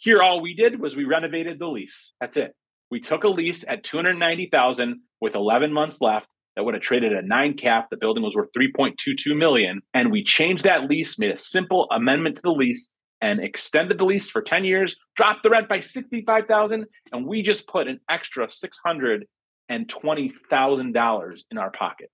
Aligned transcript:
here 0.00 0.20
all 0.22 0.40
we 0.40 0.54
did 0.54 0.80
was 0.80 0.96
we 0.96 1.04
renovated 1.04 1.58
the 1.58 1.68
lease. 1.68 2.14
That's 2.20 2.38
it. 2.38 2.54
We 2.90 3.00
took 3.00 3.24
a 3.24 3.28
lease 3.28 3.66
at 3.68 3.84
290,000 3.84 5.00
with 5.20 5.34
11 5.34 5.70
months 5.72 6.00
left 6.00 6.26
that 6.56 6.64
would 6.64 6.72
have 6.72 6.82
traded 6.82 7.12
a 7.12 7.20
9 7.20 7.52
cap. 7.54 7.88
The 7.90 7.98
building 7.98 8.24
was 8.24 8.34
worth 8.34 8.48
3.22 8.56 9.36
million 9.36 9.82
and 9.92 10.10
we 10.10 10.24
changed 10.24 10.64
that 10.64 10.88
lease, 10.88 11.18
made 11.18 11.30
a 11.30 11.36
simple 11.36 11.86
amendment 11.92 12.36
to 12.36 12.42
the 12.42 12.50
lease 12.50 12.88
and 13.20 13.40
extended 13.40 13.98
the 13.98 14.06
lease 14.06 14.30
for 14.30 14.40
10 14.40 14.64
years, 14.64 14.96
dropped 15.16 15.42
the 15.42 15.50
rent 15.50 15.68
by 15.68 15.80
65,000 15.80 16.86
and 17.12 17.26
we 17.26 17.42
just 17.42 17.68
put 17.68 17.86
an 17.86 18.00
extra 18.08 18.48
$620,000 18.48 21.40
in 21.50 21.58
our 21.58 21.70
pocket. 21.70 22.10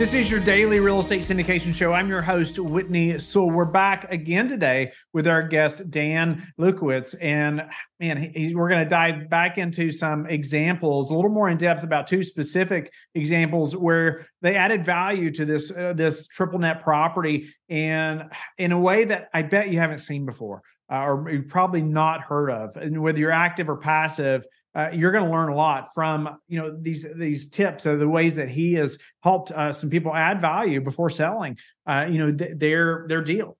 This 0.00 0.14
is 0.14 0.30
your 0.30 0.40
daily 0.40 0.80
real 0.80 1.00
estate 1.00 1.24
syndication 1.24 1.74
show. 1.74 1.92
I'm 1.92 2.08
your 2.08 2.22
host, 2.22 2.58
Whitney 2.58 3.18
Sewell. 3.18 3.50
We're 3.50 3.66
back 3.66 4.10
again 4.10 4.48
today 4.48 4.92
with 5.12 5.26
our 5.26 5.46
guest, 5.46 5.90
Dan 5.90 6.50
Lewkowicz. 6.58 7.14
And 7.20 7.64
man, 8.00 8.16
he, 8.16 8.54
we're 8.54 8.70
going 8.70 8.82
to 8.82 8.88
dive 8.88 9.28
back 9.28 9.58
into 9.58 9.92
some 9.92 10.24
examples, 10.24 11.10
a 11.10 11.14
little 11.14 11.30
more 11.30 11.50
in 11.50 11.58
depth 11.58 11.82
about 11.82 12.06
two 12.06 12.24
specific 12.24 12.90
examples 13.14 13.76
where 13.76 14.26
they 14.40 14.56
added 14.56 14.86
value 14.86 15.30
to 15.32 15.44
this 15.44 15.70
uh, 15.70 15.92
this 15.92 16.26
triple 16.26 16.60
net 16.60 16.82
property, 16.82 17.52
and 17.68 18.22
in 18.56 18.72
a 18.72 18.80
way 18.80 19.04
that 19.04 19.28
I 19.34 19.42
bet 19.42 19.68
you 19.68 19.80
haven't 19.80 19.98
seen 19.98 20.24
before, 20.24 20.62
uh, 20.90 21.04
or 21.04 21.30
you've 21.30 21.48
probably 21.48 21.82
not 21.82 22.22
heard 22.22 22.48
of. 22.48 22.74
And 22.78 23.02
whether 23.02 23.18
you're 23.18 23.32
active 23.32 23.68
or 23.68 23.76
passive, 23.76 24.46
uh, 24.74 24.90
you're 24.92 25.12
going 25.12 25.24
to 25.24 25.30
learn 25.30 25.48
a 25.48 25.54
lot 25.54 25.88
from 25.94 26.38
you 26.48 26.60
know 26.60 26.76
these 26.80 27.06
these 27.16 27.48
tips 27.48 27.86
or 27.86 27.96
the 27.96 28.08
ways 28.08 28.36
that 28.36 28.48
he 28.48 28.74
has 28.74 28.98
helped 29.22 29.50
uh, 29.50 29.72
some 29.72 29.90
people 29.90 30.14
add 30.14 30.40
value 30.40 30.80
before 30.80 31.10
selling 31.10 31.58
uh, 31.86 32.06
you 32.08 32.18
know 32.18 32.32
th- 32.32 32.56
their 32.56 33.04
their 33.08 33.22
deal 33.22 33.56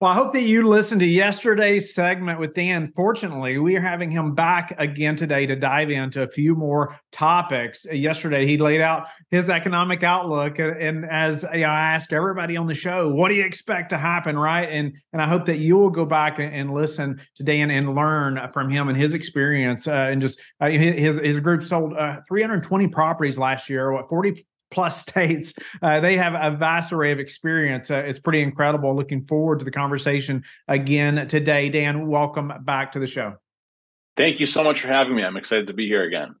well, 0.00 0.12
I 0.12 0.14
hope 0.14 0.32
that 0.32 0.44
you 0.44 0.66
listened 0.66 1.00
to 1.02 1.06
yesterday's 1.06 1.94
segment 1.94 2.40
with 2.40 2.54
Dan. 2.54 2.90
Fortunately, 2.96 3.58
we 3.58 3.76
are 3.76 3.82
having 3.82 4.10
him 4.10 4.34
back 4.34 4.74
again 4.78 5.14
today 5.14 5.44
to 5.44 5.54
dive 5.54 5.90
into 5.90 6.22
a 6.22 6.26
few 6.26 6.54
more 6.54 6.98
topics. 7.12 7.84
Yesterday, 7.84 8.46
he 8.46 8.56
laid 8.56 8.80
out 8.80 9.08
his 9.30 9.50
economic 9.50 10.02
outlook, 10.02 10.58
and 10.58 11.04
as 11.04 11.44
I 11.44 11.58
ask 11.58 12.14
everybody 12.14 12.56
on 12.56 12.66
the 12.66 12.72
show, 12.72 13.10
"What 13.10 13.28
do 13.28 13.34
you 13.34 13.44
expect 13.44 13.90
to 13.90 13.98
happen?" 13.98 14.38
Right, 14.38 14.70
and 14.70 14.94
and 15.12 15.20
I 15.20 15.28
hope 15.28 15.44
that 15.46 15.58
you 15.58 15.76
will 15.76 15.90
go 15.90 16.06
back 16.06 16.38
and 16.38 16.72
listen 16.72 17.20
to 17.36 17.42
Dan 17.42 17.70
and 17.70 17.94
learn 17.94 18.40
from 18.54 18.70
him 18.70 18.88
and 18.88 18.96
his 18.96 19.12
experience. 19.12 19.86
Uh, 19.86 19.92
and 19.92 20.22
just 20.22 20.40
uh, 20.62 20.70
his 20.70 21.18
his 21.18 21.40
group 21.40 21.62
sold 21.62 21.92
uh, 21.92 22.20
320 22.26 22.88
properties 22.88 23.36
last 23.36 23.68
year. 23.68 23.92
What 23.92 24.08
40 24.08 24.46
plus 24.70 25.00
states. 25.06 25.54
Uh, 25.82 26.00
they 26.00 26.16
have 26.16 26.34
a 26.34 26.56
vast 26.56 26.92
array 26.92 27.12
of 27.12 27.18
experience. 27.18 27.90
Uh, 27.90 27.98
it's 27.98 28.20
pretty 28.20 28.42
incredible. 28.42 28.94
Looking 28.94 29.24
forward 29.24 29.58
to 29.60 29.64
the 29.64 29.70
conversation 29.70 30.44
again 30.68 31.26
today. 31.28 31.68
Dan, 31.68 32.08
welcome 32.08 32.52
back 32.62 32.92
to 32.92 32.98
the 32.98 33.06
show. 33.06 33.34
Thank 34.16 34.40
you 34.40 34.46
so 34.46 34.62
much 34.62 34.80
for 34.80 34.88
having 34.88 35.16
me. 35.16 35.22
I'm 35.22 35.36
excited 35.36 35.68
to 35.68 35.72
be 35.72 35.86
here 35.86 36.02
again 36.02 36.34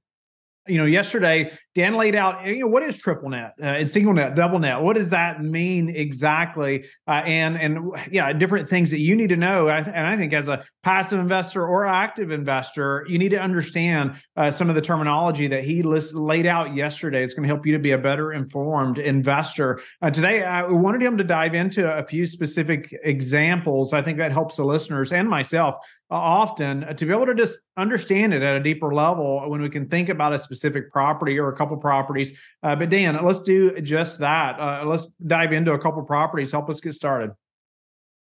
you 0.66 0.78
know, 0.78 0.84
yesterday 0.84 1.52
Dan 1.74 1.94
laid 1.94 2.14
out, 2.14 2.44
you 2.46 2.60
know, 2.60 2.66
what 2.66 2.82
is 2.82 2.98
triple 2.98 3.28
net 3.28 3.54
uh, 3.62 3.66
and 3.66 3.90
single 3.90 4.12
net, 4.12 4.34
double 4.34 4.58
net? 4.58 4.80
What 4.80 4.96
does 4.96 5.08
that 5.10 5.42
mean 5.42 5.88
exactly? 5.88 6.84
Uh, 7.06 7.22
and 7.24 7.56
and 7.56 7.92
yeah, 8.10 8.32
different 8.32 8.68
things 8.68 8.90
that 8.90 8.98
you 8.98 9.14
need 9.14 9.28
to 9.28 9.36
know. 9.36 9.68
and 9.68 10.06
I 10.06 10.16
think 10.16 10.32
as 10.32 10.48
a 10.48 10.64
passive 10.82 11.18
investor 11.18 11.66
or 11.66 11.86
active 11.86 12.30
investor, 12.30 13.06
you 13.08 13.18
need 13.18 13.30
to 13.30 13.38
understand 13.38 14.16
uh, 14.36 14.50
some 14.50 14.68
of 14.68 14.74
the 14.74 14.80
terminology 14.80 15.46
that 15.46 15.64
he 15.64 15.82
list, 15.82 16.14
laid 16.14 16.46
out 16.46 16.74
yesterday. 16.74 17.22
It's 17.22 17.34
going 17.34 17.48
to 17.48 17.54
help 17.54 17.64
you 17.66 17.72
to 17.72 17.78
be 17.78 17.92
a 17.92 17.98
better 17.98 18.32
informed 18.32 18.98
investor. 18.98 19.80
Uh, 20.02 20.10
today, 20.10 20.42
I 20.42 20.64
wanted 20.64 21.02
him 21.02 21.16
to 21.18 21.24
dive 21.24 21.54
into 21.54 21.90
a 21.90 22.04
few 22.04 22.26
specific 22.26 22.94
examples. 23.04 23.92
I 23.92 24.02
think 24.02 24.18
that 24.18 24.32
helps 24.32 24.56
the 24.56 24.64
listeners 24.64 25.12
and 25.12 25.28
myself 25.28 25.76
often 26.16 26.84
uh, 26.84 26.92
to 26.94 27.06
be 27.06 27.12
able 27.12 27.26
to 27.26 27.34
just 27.34 27.58
understand 27.76 28.34
it 28.34 28.42
at 28.42 28.56
a 28.56 28.60
deeper 28.60 28.92
level 28.92 29.48
when 29.48 29.60
we 29.60 29.70
can 29.70 29.88
think 29.88 30.08
about 30.08 30.32
a 30.32 30.38
specific 30.38 30.90
property 30.92 31.38
or 31.38 31.48
a 31.48 31.56
couple 31.56 31.76
properties. 31.76 32.32
Uh, 32.62 32.74
but 32.74 32.88
Dan, 32.88 33.18
let's 33.24 33.42
do 33.42 33.80
just 33.80 34.18
that. 34.20 34.58
Uh, 34.58 34.84
let's 34.86 35.06
dive 35.26 35.52
into 35.52 35.72
a 35.72 35.78
couple 35.78 36.02
properties. 36.02 36.52
Help 36.52 36.68
us 36.68 36.80
get 36.80 36.94
started. 36.94 37.30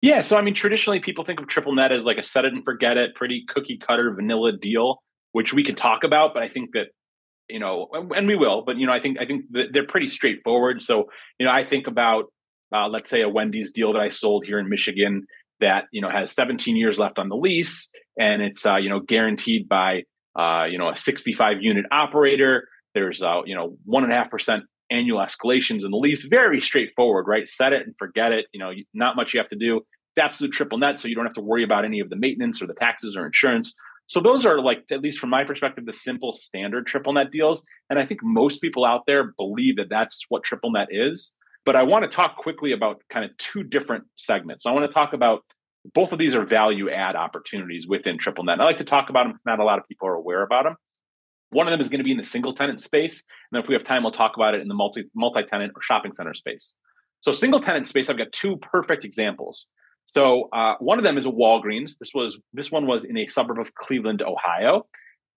Yeah, 0.01 0.21
so 0.21 0.37
I 0.37 0.41
mean, 0.41 0.53
traditionally 0.53 0.99
people 0.99 1.25
think 1.25 1.39
of 1.39 1.47
triple 1.47 1.73
net 1.73 1.91
as 1.91 2.03
like 2.03 2.17
a 2.17 2.23
set 2.23 2.45
it 2.45 2.53
and 2.53 2.63
forget 2.63 2.97
it, 2.97 3.15
pretty 3.15 3.45
cookie 3.47 3.77
cutter 3.77 4.13
vanilla 4.13 4.51
deal, 4.51 5.01
which 5.31 5.53
we 5.53 5.63
could 5.63 5.77
talk 5.77 6.03
about. 6.03 6.33
But 6.33 6.43
I 6.43 6.49
think 6.49 6.71
that 6.73 6.87
you 7.49 7.59
know, 7.59 7.87
and 7.93 8.27
we 8.27 8.35
will. 8.35 8.63
But 8.63 8.77
you 8.77 8.85
know, 8.85 8.93
I 8.93 8.99
think 8.99 9.17
I 9.19 9.25
think 9.25 9.45
they're 9.49 9.87
pretty 9.87 10.09
straightforward. 10.09 10.81
So 10.81 11.05
you 11.39 11.45
know, 11.45 11.51
I 11.51 11.63
think 11.63 11.87
about 11.87 12.25
uh, 12.73 12.87
let's 12.89 13.09
say 13.09 13.21
a 13.21 13.29
Wendy's 13.29 13.71
deal 13.71 13.93
that 13.93 14.01
I 14.01 14.09
sold 14.09 14.45
here 14.45 14.59
in 14.59 14.69
Michigan 14.69 15.25
that 15.59 15.85
you 15.91 16.01
know 16.01 16.09
has 16.09 16.31
17 16.31 16.75
years 16.75 16.99
left 16.99 17.19
on 17.19 17.29
the 17.29 17.35
lease 17.35 17.89
and 18.17 18.41
it's 18.41 18.65
uh, 18.65 18.77
you 18.77 18.89
know 18.89 18.99
guaranteed 18.99 19.67
by 19.67 20.03
uh, 20.37 20.65
you 20.69 20.77
know 20.77 20.89
a 20.89 20.95
65 20.95 21.57
unit 21.61 21.85
operator. 21.91 22.67
There's 22.93 23.21
uh, 23.21 23.41
you 23.45 23.55
know 23.55 23.77
one 23.85 24.03
and 24.03 24.11
a 24.11 24.15
half 24.15 24.29
percent 24.29 24.63
annual 24.89 25.19
escalations 25.19 25.83
in 25.83 25.91
the 25.91 25.97
lease. 25.97 26.25
Very 26.29 26.61
straightforward 26.61 27.25
right? 27.27 27.47
Set 27.47 27.73
it 27.73 27.83
and 27.85 27.95
forget 27.97 28.31
it. 28.31 28.45
You 28.53 28.59
know 28.59 28.71
not 28.93 29.15
much 29.15 29.33
you 29.33 29.39
have 29.39 29.49
to 29.49 29.57
do. 29.57 29.77
It's 30.15 30.25
absolute 30.25 30.53
triple 30.53 30.77
net 30.77 30.99
so 30.99 31.07
you 31.07 31.15
don't 31.15 31.25
have 31.25 31.35
to 31.35 31.41
worry 31.41 31.63
about 31.63 31.85
any 31.85 31.99
of 31.99 32.09
the 32.09 32.15
maintenance 32.15 32.61
or 32.61 32.67
the 32.67 32.73
taxes 32.73 33.15
or 33.15 33.25
insurance. 33.25 33.73
So 34.09 34.21
those 34.21 34.45
are 34.45 34.61
like 34.61 34.85
at 34.89 35.01
least 35.01 35.19
from 35.19 35.29
my 35.29 35.43
perspective 35.43 35.85
the 35.85 35.93
simple 35.93 36.31
standard 36.31 36.87
triple 36.87 37.13
net 37.13 37.31
deals. 37.31 37.61
And 37.89 37.99
i 37.99 38.05
think 38.05 38.21
most 38.23 38.61
people 38.61 38.85
out 38.85 39.03
there 39.05 39.33
believe 39.37 39.75
that 39.77 39.89
that's 39.89 40.25
what 40.29 40.43
triple 40.43 40.71
net 40.71 40.87
is 40.89 41.33
but 41.67 41.75
I 41.75 41.83
want 41.83 42.09
to 42.09 42.15
talk 42.15 42.37
quickly 42.37 42.71
about 42.71 43.03
kind 43.09 43.25
of 43.25 43.35
two 43.37 43.61
different 43.61 44.05
segments. 44.15 44.65
I 44.65 44.71
want 44.71 44.89
to 44.89 44.93
talk 44.93 45.11
about 45.11 45.43
both 45.93 46.13
of 46.13 46.17
these 46.17 46.33
are 46.33 46.45
value 46.45 46.89
add 46.89 47.17
opportunities 47.17 47.85
within 47.85 48.17
TripleNet. 48.17 48.53
And 48.53 48.61
I 48.61 48.65
like 48.65 48.77
to 48.77 48.85
talk 48.85 49.09
about 49.09 49.27
them. 49.27 49.39
Not 49.45 49.59
a 49.59 49.65
lot 49.65 49.77
of 49.77 49.85
people 49.85 50.07
are 50.07 50.13
aware 50.13 50.43
about 50.43 50.63
them. 50.63 50.77
One 51.49 51.67
of 51.67 51.71
them 51.71 51.81
is 51.81 51.89
going 51.89 51.97
to 51.97 52.05
be 52.05 52.11
in 52.11 52.17
the 52.17 52.23
single 52.23 52.53
tenant 52.53 52.79
space, 52.79 53.15
and 53.15 53.57
then 53.57 53.63
if 53.63 53.67
we 53.67 53.73
have 53.73 53.83
time, 53.83 54.03
we'll 54.03 54.13
talk 54.13 54.37
about 54.37 54.55
it 54.55 54.61
in 54.61 54.69
the 54.69 54.73
multi 54.73 55.09
multi 55.13 55.43
tenant 55.43 55.73
or 55.75 55.81
shopping 55.81 56.13
center 56.15 56.33
space. 56.33 56.73
So 57.19 57.33
single 57.33 57.59
tenant 57.59 57.85
space, 57.85 58.09
I've 58.09 58.17
got 58.17 58.31
two 58.31 58.55
perfect 58.57 59.03
examples. 59.03 59.67
So 60.05 60.47
uh, 60.53 60.75
one 60.79 60.97
of 60.99 61.03
them 61.03 61.17
is 61.17 61.25
a 61.25 61.29
Walgreens. 61.29 61.97
This 61.97 62.13
was 62.13 62.39
this 62.53 62.71
one 62.71 62.87
was 62.87 63.03
in 63.03 63.17
a 63.17 63.27
suburb 63.27 63.59
of 63.59 63.75
Cleveland, 63.75 64.21
Ohio, 64.21 64.87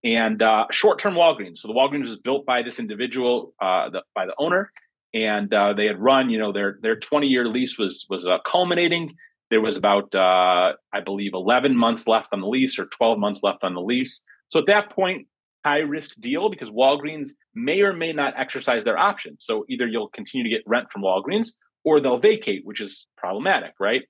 and 0.04 0.40
uh, 0.42 0.66
short 0.70 1.00
term 1.00 1.14
Walgreens. 1.14 1.58
So 1.58 1.66
the 1.66 1.74
Walgreens 1.74 2.06
was 2.06 2.18
built 2.18 2.46
by 2.46 2.62
this 2.62 2.78
individual, 2.78 3.52
uh, 3.60 3.90
the, 3.90 4.02
by 4.14 4.26
the 4.26 4.34
owner, 4.38 4.70
and 5.14 5.52
uh, 5.52 5.72
they 5.72 5.86
had 5.86 6.00
run. 6.00 6.30
You 6.30 6.38
know, 6.38 6.52
their 6.52 6.78
their 6.82 6.96
20 6.96 7.26
year 7.26 7.46
lease 7.46 7.78
was 7.78 8.06
was 8.08 8.26
uh, 8.26 8.38
culminating. 8.46 9.14
There 9.50 9.60
was 9.60 9.76
about 9.76 10.14
uh, 10.14 10.72
I 10.92 11.00
believe 11.04 11.32
11 11.34 11.76
months 11.76 12.06
left 12.06 12.28
on 12.32 12.40
the 12.40 12.46
lease 12.46 12.78
or 12.78 12.86
12 12.86 13.18
months 13.18 13.40
left 13.42 13.64
on 13.64 13.74
the 13.74 13.80
lease. 13.80 14.22
So 14.48 14.58
at 14.60 14.66
that 14.66 14.90
point, 14.90 15.26
high 15.64 15.78
risk 15.78 16.10
deal 16.20 16.50
because 16.50 16.70
Walgreens 16.70 17.30
may 17.54 17.80
or 17.82 17.92
may 17.92 18.12
not 18.12 18.34
exercise 18.36 18.84
their 18.84 18.98
option. 18.98 19.36
So 19.40 19.64
either 19.68 19.86
you'll 19.86 20.08
continue 20.08 20.44
to 20.44 20.50
get 20.50 20.62
rent 20.66 20.88
from 20.92 21.02
Walgreens 21.02 21.50
or 21.84 22.00
they'll 22.00 22.18
vacate, 22.18 22.62
which 22.64 22.80
is 22.80 23.06
problematic, 23.16 23.74
right? 23.78 24.02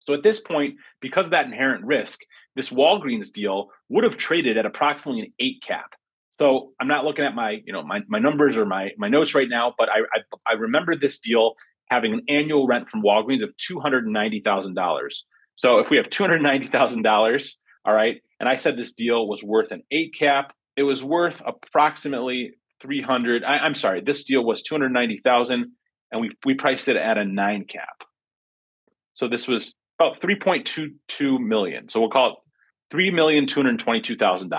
So 0.00 0.14
at 0.14 0.22
this 0.22 0.40
point, 0.40 0.76
because 1.00 1.26
of 1.26 1.30
that 1.32 1.46
inherent 1.46 1.84
risk, 1.84 2.20
this 2.54 2.70
Walgreens 2.70 3.32
deal 3.32 3.68
would 3.88 4.04
have 4.04 4.16
traded 4.16 4.56
at 4.56 4.66
approximately 4.66 5.22
an 5.22 5.32
eight 5.40 5.62
cap. 5.62 5.94
So 6.38 6.72
I'm 6.80 6.88
not 6.88 7.04
looking 7.04 7.24
at 7.24 7.34
my, 7.34 7.62
you 7.64 7.72
know, 7.72 7.82
my, 7.82 8.00
my 8.08 8.18
numbers 8.18 8.56
or 8.56 8.66
my, 8.66 8.90
my 8.98 9.08
notes 9.08 9.34
right 9.34 9.48
now, 9.48 9.74
but 9.76 9.88
I, 9.88 10.00
I, 10.14 10.52
I 10.52 10.52
remember 10.54 10.94
this 10.94 11.18
deal 11.18 11.54
having 11.86 12.12
an 12.12 12.22
annual 12.28 12.66
rent 12.66 12.88
from 12.88 13.02
Walgreens 13.02 13.42
of 13.42 13.50
$290,000. 13.56 15.22
So 15.54 15.78
if 15.78 15.88
we 15.88 15.96
have 15.96 16.10
$290,000, 16.10 17.54
all 17.86 17.94
right, 17.94 18.20
and 18.38 18.48
I 18.48 18.56
said 18.56 18.76
this 18.76 18.92
deal 18.92 19.26
was 19.26 19.42
worth 19.42 19.72
an 19.72 19.82
eight 19.90 20.14
cap, 20.18 20.52
it 20.76 20.82
was 20.82 21.02
worth 21.02 21.42
approximately 21.46 22.52
300. 22.82 23.42
I, 23.42 23.58
I'm 23.58 23.74
sorry, 23.74 24.02
this 24.04 24.24
deal 24.24 24.44
was 24.44 24.62
290,000 24.62 25.66
and 26.12 26.20
we, 26.20 26.30
we 26.44 26.54
priced 26.54 26.88
it 26.88 26.96
at 26.96 27.16
a 27.16 27.24
nine 27.24 27.64
cap. 27.64 28.02
So 29.14 29.28
this 29.28 29.48
was 29.48 29.72
about 29.98 30.20
3.22 30.20 31.40
million. 31.40 31.88
So 31.88 32.00
we'll 32.00 32.10
call 32.10 32.42
it 32.92 32.94
$3,222,000 32.94 34.50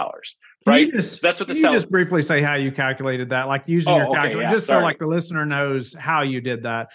right? 0.65 0.91
Just, 0.91 1.21
That's 1.21 1.39
what 1.39 1.47
the 1.47 1.55
you 1.55 1.71
just 1.71 1.89
briefly 1.89 2.21
say 2.21 2.41
how 2.41 2.55
you 2.55 2.71
calculated 2.71 3.29
that, 3.29 3.47
like 3.47 3.63
using 3.67 3.93
oh, 3.93 3.97
your 3.97 4.05
calculator, 4.07 4.37
okay, 4.37 4.41
yeah, 4.41 4.51
just 4.51 4.67
sorry. 4.67 4.81
so 4.81 4.83
like 4.83 4.99
the 4.99 5.07
listener 5.07 5.45
knows 5.45 5.93
how 5.93 6.21
you 6.21 6.41
did 6.41 6.63
that. 6.63 6.89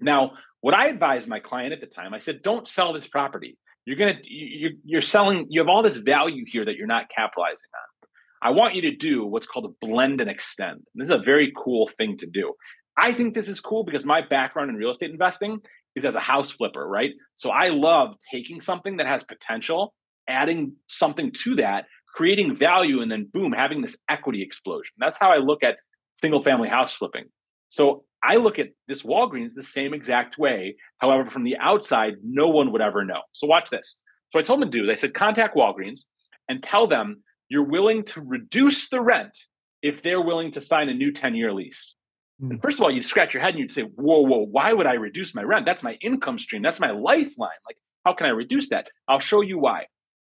Now, 0.00 0.32
what 0.60 0.74
I 0.74 0.88
advised 0.88 1.28
my 1.28 1.40
client 1.40 1.72
at 1.72 1.80
the 1.80 1.86
time, 1.86 2.12
I 2.12 2.18
said, 2.18 2.42
don't 2.42 2.68
sell 2.68 2.92
this 2.92 3.06
property 3.06 3.56
You're 3.86 3.96
gonna 3.96 4.18
you're, 4.24 4.72
you're 4.84 5.02
selling. 5.02 5.46
You 5.48 5.60
have 5.60 5.68
all 5.68 5.82
this 5.82 5.96
value 5.96 6.44
here 6.46 6.64
that 6.64 6.76
you're 6.76 6.86
not 6.86 7.08
capitalizing 7.08 7.70
on. 7.74 8.08
I 8.42 8.50
want 8.50 8.74
you 8.74 8.82
to 8.82 8.94
do 8.94 9.24
what's 9.24 9.46
called 9.46 9.64
a 9.64 9.86
blend 9.86 10.20
and 10.20 10.30
extend. 10.30 10.82
This 10.94 11.08
is 11.08 11.14
a 11.14 11.18
very 11.18 11.52
cool 11.56 11.88
thing 11.96 12.18
to 12.18 12.26
do. 12.26 12.54
I 12.96 13.12
think 13.12 13.34
this 13.34 13.48
is 13.48 13.60
cool 13.60 13.84
because 13.84 14.04
my 14.04 14.20
background 14.26 14.70
in 14.70 14.76
real 14.76 14.90
estate 14.90 15.10
investing 15.10 15.60
is 15.94 16.04
as 16.04 16.16
a 16.16 16.20
house 16.20 16.50
flipper, 16.50 16.86
right? 16.86 17.12
So 17.36 17.50
I 17.50 17.68
love 17.68 18.14
taking 18.30 18.60
something 18.60 18.98
that 18.98 19.06
has 19.06 19.24
potential, 19.24 19.94
adding 20.28 20.76
something 20.86 21.32
to 21.44 21.56
that, 21.56 21.86
creating 22.16 22.56
value, 22.56 23.02
and 23.02 23.12
then 23.12 23.28
boom, 23.30 23.52
having 23.52 23.82
this 23.82 23.94
equity 24.08 24.40
explosion. 24.42 24.94
That's 24.96 25.18
how 25.20 25.30
I 25.30 25.36
look 25.36 25.62
at 25.62 25.76
single 26.14 26.42
family 26.42 26.66
house 26.66 26.94
flipping. 26.94 27.24
So 27.68 28.04
I 28.24 28.36
look 28.36 28.58
at 28.58 28.70
this 28.88 29.02
Walgreens 29.02 29.52
the 29.54 29.62
same 29.62 29.92
exact 29.92 30.38
way. 30.38 30.76
However, 30.96 31.30
from 31.30 31.44
the 31.44 31.58
outside, 31.58 32.14
no 32.24 32.48
one 32.48 32.72
would 32.72 32.80
ever 32.80 33.04
know. 33.04 33.20
So 33.32 33.46
watch 33.46 33.68
this. 33.68 33.98
So 34.32 34.38
I 34.38 34.42
told 34.42 34.62
them 34.62 34.70
to 34.70 34.78
do. 34.78 34.86
They 34.86 34.96
said 34.96 35.12
contact 35.12 35.54
Walgreens 35.54 36.06
and 36.48 36.62
tell 36.62 36.86
them 36.86 37.22
you're 37.50 37.62
willing 37.62 38.02
to 38.04 38.22
reduce 38.22 38.88
the 38.88 39.02
rent 39.02 39.36
if 39.82 40.02
they're 40.02 40.22
willing 40.22 40.52
to 40.52 40.60
sign 40.62 40.88
a 40.88 40.94
new 40.94 41.12
10 41.12 41.34
year 41.34 41.52
lease. 41.52 41.96
And 42.40 42.52
hmm. 42.52 42.58
first 42.60 42.78
of 42.78 42.82
all, 42.82 42.90
you'd 42.90 43.04
scratch 43.04 43.34
your 43.34 43.42
head 43.42 43.50
and 43.50 43.58
you'd 43.58 43.72
say, 43.72 43.82
Whoa, 43.82 44.20
whoa, 44.20 44.46
why 44.46 44.72
would 44.72 44.86
I 44.86 44.94
reduce 44.94 45.34
my 45.34 45.42
rent? 45.42 45.66
That's 45.66 45.82
my 45.82 45.98
income 46.00 46.38
stream. 46.38 46.62
That's 46.62 46.80
my 46.80 46.92
lifeline. 46.92 47.60
Like, 47.66 47.76
how 48.06 48.14
can 48.14 48.26
I 48.26 48.30
reduce 48.30 48.70
that? 48.70 48.88
I'll 49.06 49.20
show 49.20 49.42
you 49.42 49.58
why. 49.58 49.84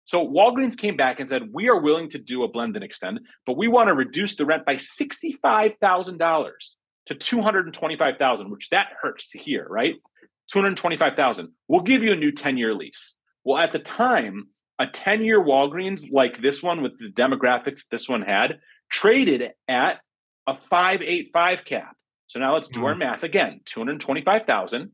So 0.07 0.27
Walgreens 0.27 0.79
came 0.79 0.97
back 0.97 1.21
and 1.21 1.29
said, 1.29 1.53
We 1.53 1.69
are 1.69 1.81
willing 1.81 2.09
to 2.11 2.19
do 2.19 2.45
a 2.45 2.49
blend 2.49 2.77
and 2.77 2.85
extend, 2.85 3.21
but 3.45 3.57
we 3.57 3.69
want 3.69 3.89
to 3.89 3.95
reduce 3.95 4.37
the 4.37 4.47
rent 4.47 4.65
by 4.65 4.77
$65,000 4.77 6.51
to 7.07 7.15
225,000, 7.15 8.51
which 8.51 8.71
that 8.71 8.89
hurts 9.01 9.29
to 9.31 9.39
hear, 9.39 9.67
right? 9.69 9.95
225,000. 10.53 11.49
We'll 11.69 11.83
give 11.83 12.03
you 12.03 12.13
a 12.13 12.17
new 12.17 12.33
10-year 12.33 12.75
lease. 12.75 13.15
Well, 13.45 13.59
at 13.59 13.73
the 13.73 13.81
time, 13.81 14.49
a 14.79 14.87
10-year 14.87 15.43
Walgreens 15.43 16.11
like 16.11 16.41
this 16.41 16.63
one 16.63 16.83
with 16.83 16.99
the 16.99 17.11
demographics 17.11 17.83
this 17.91 18.09
one 18.09 18.23
had 18.23 18.61
traded 18.91 19.51
at 19.69 20.01
a 20.47 20.57
585 20.71 21.65
cap. 21.65 21.97
So 22.29 22.39
now 22.39 22.55
let's 22.55 22.69
do 22.69 22.79
mm-hmm. 22.79 22.87
our 22.87 22.95
math 22.95 23.23
again. 23.25 23.61
225,000. 23.65 24.93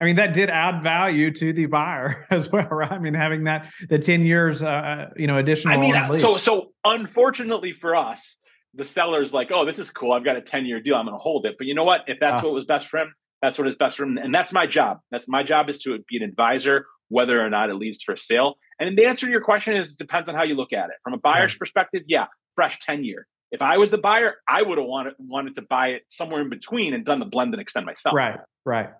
I 0.00 0.06
mean, 0.06 0.16
that 0.16 0.34
did 0.34 0.50
add 0.50 0.82
value 0.82 1.30
to 1.34 1.52
the 1.52 1.66
buyer 1.66 2.26
as 2.32 2.50
well, 2.50 2.66
right? 2.66 2.90
I 2.90 2.98
mean, 2.98 3.14
having 3.14 3.44
that 3.44 3.70
the 3.88 3.98
ten 3.98 4.26
years, 4.26 4.62
uh, 4.62 4.66
uh 4.66 5.06
you 5.16 5.26
know, 5.26 5.38
additional. 5.38 5.72
I 5.72 5.78
mean, 5.80 5.94
so 6.20 6.36
so 6.36 6.72
unfortunately 6.84 7.72
for 7.72 7.96
us, 7.96 8.36
the 8.76 8.84
seller's 8.84 9.32
like, 9.32 9.50
"Oh, 9.52 9.64
this 9.64 9.78
is 9.78 9.90
cool. 9.90 10.12
I've 10.12 10.24
got 10.24 10.36
a 10.36 10.40
ten 10.40 10.66
year 10.66 10.80
deal. 10.80 10.96
I'm 10.96 11.06
going 11.06 11.14
to 11.14 11.22
hold 11.22 11.46
it." 11.46 11.56
But 11.58 11.66
you 11.66 11.74
know 11.74 11.84
what? 11.84 12.02
If 12.06 12.18
that's 12.20 12.42
uh, 12.42 12.46
what 12.46 12.54
was 12.54 12.64
best 12.64 12.88
for 12.88 12.98
him, 12.98 13.14
that's 13.42 13.58
what 13.58 13.68
is 13.68 13.76
best 13.76 13.96
for 13.96 14.04
him, 14.04 14.18
and 14.18 14.34
that's 14.34 14.52
my 14.52 14.66
job. 14.66 15.00
That's 15.10 15.26
my 15.28 15.42
job 15.42 15.68
is 15.68 15.78
to 15.78 15.98
be 16.08 16.16
an 16.16 16.22
advisor, 16.22 16.86
whether 17.08 17.44
or 17.44 17.50
not 17.50 17.70
it 17.70 17.74
leads 17.74 18.02
for 18.02 18.14
a 18.14 18.18
sale. 18.18 18.54
And 18.78 18.96
the 18.96 19.06
answer 19.06 19.26
to 19.26 19.32
your 19.32 19.40
question 19.40 19.76
is 19.76 19.90
it 19.90 19.98
depends 19.98 20.28
on 20.28 20.34
how 20.34 20.42
you 20.42 20.54
look 20.54 20.72
at 20.72 20.90
it. 20.90 20.96
From 21.02 21.14
a 21.14 21.18
buyer's 21.18 21.52
right. 21.52 21.58
perspective, 21.58 22.02
yeah, 22.06 22.26
fresh 22.54 22.78
ten 22.80 23.04
year. 23.04 23.26
If 23.52 23.62
I 23.62 23.78
was 23.78 23.90
the 23.90 23.98
buyer, 23.98 24.34
I 24.48 24.62
would 24.62 24.78
have 24.78 24.86
wanted 24.86 25.14
wanted 25.18 25.54
to 25.56 25.62
buy 25.62 25.88
it 25.88 26.02
somewhere 26.08 26.40
in 26.40 26.50
between 26.50 26.94
and 26.94 27.04
done 27.04 27.20
the 27.20 27.26
blend 27.26 27.54
and 27.54 27.60
extend 27.60 27.86
myself. 27.86 28.14
Right, 28.14 28.38
right. 28.64 28.90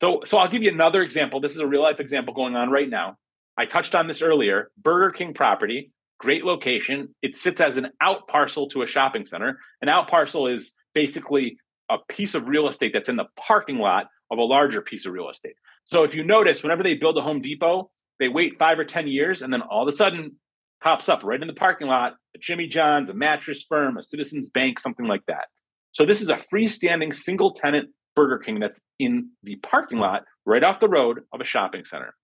So, 0.00 0.22
so 0.24 0.38
I'll 0.38 0.50
give 0.50 0.62
you 0.62 0.70
another 0.70 1.02
example. 1.02 1.40
This 1.40 1.52
is 1.52 1.58
a 1.58 1.66
real 1.66 1.82
life 1.82 2.00
example 2.00 2.34
going 2.34 2.54
on 2.54 2.70
right 2.70 2.88
now. 2.88 3.16
I 3.56 3.64
touched 3.64 3.94
on 3.94 4.08
this 4.08 4.20
earlier. 4.20 4.70
Burger 4.76 5.10
King 5.10 5.32
property, 5.32 5.92
great 6.18 6.44
location. 6.44 7.08
It 7.22 7.36
sits 7.36 7.60
as 7.60 7.76
an 7.76 7.88
out 8.00 8.28
parcel 8.28 8.68
to 8.68 8.82
a 8.82 8.86
shopping 8.86 9.26
center. 9.26 9.58
An 9.82 9.88
out 9.88 10.08
parcel 10.08 10.46
is 10.46 10.72
basically 10.94 11.58
a 11.90 11.96
piece 12.08 12.34
of 12.34 12.48
real 12.48 12.68
estate 12.68 12.92
that's 12.92 13.08
in 13.08 13.16
the 13.16 13.26
parking 13.36 13.78
lot 13.78 14.06
of 14.30 14.38
a 14.38 14.42
larger 14.42 14.80
piece 14.80 15.06
of 15.06 15.12
real 15.12 15.30
estate. 15.30 15.54
So 15.84 16.02
if 16.02 16.14
you 16.14 16.24
notice, 16.24 16.62
whenever 16.62 16.82
they 16.82 16.94
build 16.94 17.16
a 17.16 17.22
Home 17.22 17.40
Depot, 17.40 17.90
they 18.18 18.28
wait 18.28 18.58
five 18.58 18.78
or 18.78 18.84
10 18.84 19.06
years 19.06 19.42
and 19.42 19.52
then 19.52 19.62
all 19.62 19.86
of 19.86 19.92
a 19.92 19.96
sudden 19.96 20.36
pops 20.82 21.08
up 21.08 21.20
right 21.22 21.40
in 21.40 21.46
the 21.46 21.54
parking 21.54 21.86
lot 21.86 22.14
a 22.34 22.38
Jimmy 22.38 22.66
John's, 22.66 23.10
a 23.10 23.14
mattress 23.14 23.64
firm, 23.68 23.96
a 23.96 24.02
Citizens 24.02 24.48
Bank, 24.48 24.80
something 24.80 25.06
like 25.06 25.22
that. 25.26 25.46
So 25.92 26.04
this 26.04 26.20
is 26.20 26.28
a 26.28 26.42
freestanding 26.52 27.14
single 27.14 27.52
tenant 27.54 27.88
Burger 28.14 28.38
King 28.38 28.60
that's 28.60 28.80
in 28.98 29.30
the 29.42 29.56
parking 29.56 29.98
lot 29.98 30.22
right 30.44 30.62
off 30.62 30.80
the 30.80 30.88
road 30.88 31.20
of 31.32 31.40
a 31.40 31.44
shopping 31.44 31.84
center. 31.84 32.14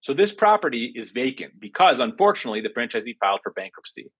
So 0.00 0.14
this 0.14 0.32
property 0.32 0.92
is 0.94 1.10
vacant 1.10 1.54
because 1.58 2.00
unfortunately 2.00 2.60
the 2.60 2.68
franchisee 2.68 3.16
filed 3.20 3.40
for 3.42 3.52
bankruptcy 3.52 4.10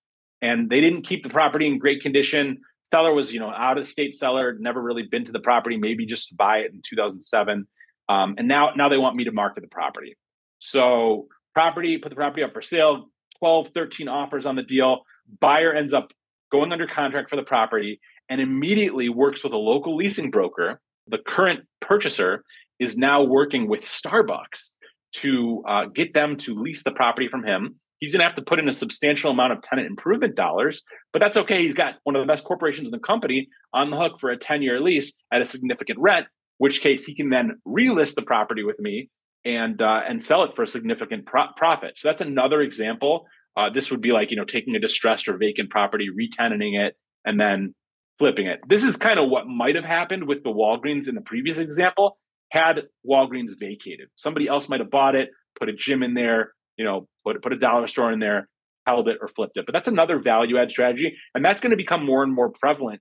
and 0.43 0.69
they 0.69 0.81
didn't 0.81 1.03
keep 1.03 1.23
the 1.23 1.31
property 1.31 1.67
in 1.67 1.79
great 1.79 2.03
condition. 2.03 2.59
Seller 2.91 3.13
was, 3.13 3.33
you 3.33 3.41
know, 3.41 3.51
out 3.51 3.79
of 3.79 3.87
state 3.87 4.17
seller, 4.17 4.57
never 4.59 4.83
really 4.83 5.03
been 5.03 5.25
to 5.25 5.33
the 5.33 5.41
property, 5.41 5.77
maybe 5.77 6.07
just 6.07 6.29
to 6.29 6.35
buy 6.35 6.59
it 6.59 6.73
in 6.73 6.81
2007. 6.89 7.67
Um, 8.09 8.35
and 8.39 8.49
now, 8.49 8.71
now 8.77 8.89
they 8.89 8.97
want 8.97 9.17
me 9.17 9.25
to 9.25 9.33
market 9.33 9.61
the 9.61 9.69
property. 9.69 10.17
So 10.59 11.29
property, 11.55 11.99
put 11.99 12.09
the 12.09 12.17
property 12.17 12.43
up 12.43 12.53
for 12.53 12.63
sale, 12.63 13.11
12, 13.39 13.69
13 13.75 14.09
offers 14.09 14.47
on 14.47 14.57
the 14.57 14.63
deal. 14.63 15.03
Buyer 15.41 15.73
ends 15.73 15.93
up 15.93 16.13
going 16.51 16.73
under 16.73 16.87
contract 16.87 17.29
for 17.31 17.37
the 17.37 17.43
property 17.43 18.01
and 18.29 18.41
immediately 18.41 19.09
works 19.09 19.45
with 19.45 19.53
a 19.53 19.59
local 19.59 19.97
leasing 19.97 20.31
broker. 20.31 20.81
The 21.09 21.19
current 21.19 21.61
purchaser 21.81 22.45
is 22.79 22.97
now 22.97 23.23
working 23.23 23.69
with 23.69 23.83
Starbucks 23.83 24.77
to 25.17 25.63
uh, 25.67 25.85
get 25.87 26.15
them 26.15 26.37
to 26.37 26.61
lease 26.61 26.83
the 26.83 26.91
property 26.91 27.29
from 27.29 27.45
him. 27.45 27.77
He's 27.99 28.13
going 28.13 28.21
to 28.21 28.25
have 28.25 28.37
to 28.37 28.43
put 28.43 28.59
in 28.61 28.69
a 28.69 28.73
substantial 28.73 29.31
amount 29.31 29.53
of 29.53 29.63
tenant 29.63 29.89
improvement 29.89 30.37
dollars, 30.37 30.83
but 31.13 31.19
that's 31.19 31.37
okay. 31.37 31.65
He's 31.65 31.75
got 31.75 31.95
one 32.05 32.15
of 32.15 32.23
the 32.23 32.31
best 32.31 32.45
corporations 32.45 32.87
in 32.87 32.93
the 32.93 32.99
company 32.99 33.49
on 33.75 33.91
the 33.91 33.97
hook 33.97 34.21
for 34.21 34.31
a 34.31 34.37
10 34.37 34.63
year 34.63 34.81
lease 34.81 35.13
at 35.33 35.41
a 35.41 35.45
significant 35.45 35.99
rent, 35.99 36.27
which 36.59 36.81
case 36.81 37.05
he 37.05 37.15
can 37.15 37.31
then 37.31 37.61
relist 37.67 38.15
the 38.15 38.23
property 38.23 38.63
with 38.63 38.79
me 38.79 39.11
and 39.45 39.81
uh, 39.83 40.01
and 40.09 40.23
sell 40.23 40.45
it 40.45 40.55
for 40.55 40.63
a 40.63 40.69
significant 40.69 41.27
pro- 41.27 41.53
profit. 41.57 41.99
So 41.99 42.09
that's 42.09 42.21
another 42.21 42.61
example. 42.61 43.27
Uh, 43.57 43.71
this 43.71 43.91
would 43.91 44.01
be 44.01 44.13
like 44.13 44.31
you 44.31 44.37
know 44.37 44.45
taking 44.45 44.77
a 44.77 44.81
distressed 44.81 45.29
or 45.29 45.37
vacant 45.37 45.71
property, 45.71 46.09
retenanting 46.09 46.79
it, 46.79 46.97
and 47.25 47.41
then 47.41 47.75
flipping 48.19 48.47
it. 48.47 48.61
This 48.69 48.85
is 48.85 48.97
kind 48.97 49.19
of 49.19 49.29
what 49.29 49.47
might 49.47 49.77
have 49.77 49.85
happened 49.85 50.27
with 50.27 50.43
the 50.43 50.51
Walgreens 50.51 51.09
in 51.09 51.15
the 51.15 51.21
previous 51.21 51.59
example 51.59 52.19
had 52.51 52.83
Walgreens 53.09 53.51
vacated. 53.59 54.09
Somebody 54.17 54.49
else 54.49 54.69
might 54.69 54.81
have 54.81 54.91
bought 54.91 55.15
it, 55.15 55.31
put 55.59 55.69
a 55.69 55.73
gym 55.73 56.03
in 56.03 56.15
there, 56.15 56.53
you 56.77 56.85
know, 56.85 57.09
put 57.25 57.43
put 57.43 57.53
a 57.53 57.59
dollar 57.59 57.87
store 57.87 58.13
in 58.13 58.19
there, 58.19 58.49
held 58.87 59.09
it 59.09 59.19
or 59.21 59.29
flipped 59.29 59.57
it. 59.57 59.67
But 59.67 59.73
that's 59.73 59.89
another 59.89 60.19
value 60.19 60.59
add 60.59 60.71
strategy, 60.71 61.17
and 61.35 61.45
that's 61.45 61.61
going 61.61 61.71
to 61.71 61.77
become 61.77 62.05
more 62.05 62.23
and 62.23 62.33
more 62.33 62.51
prevalent 62.51 63.01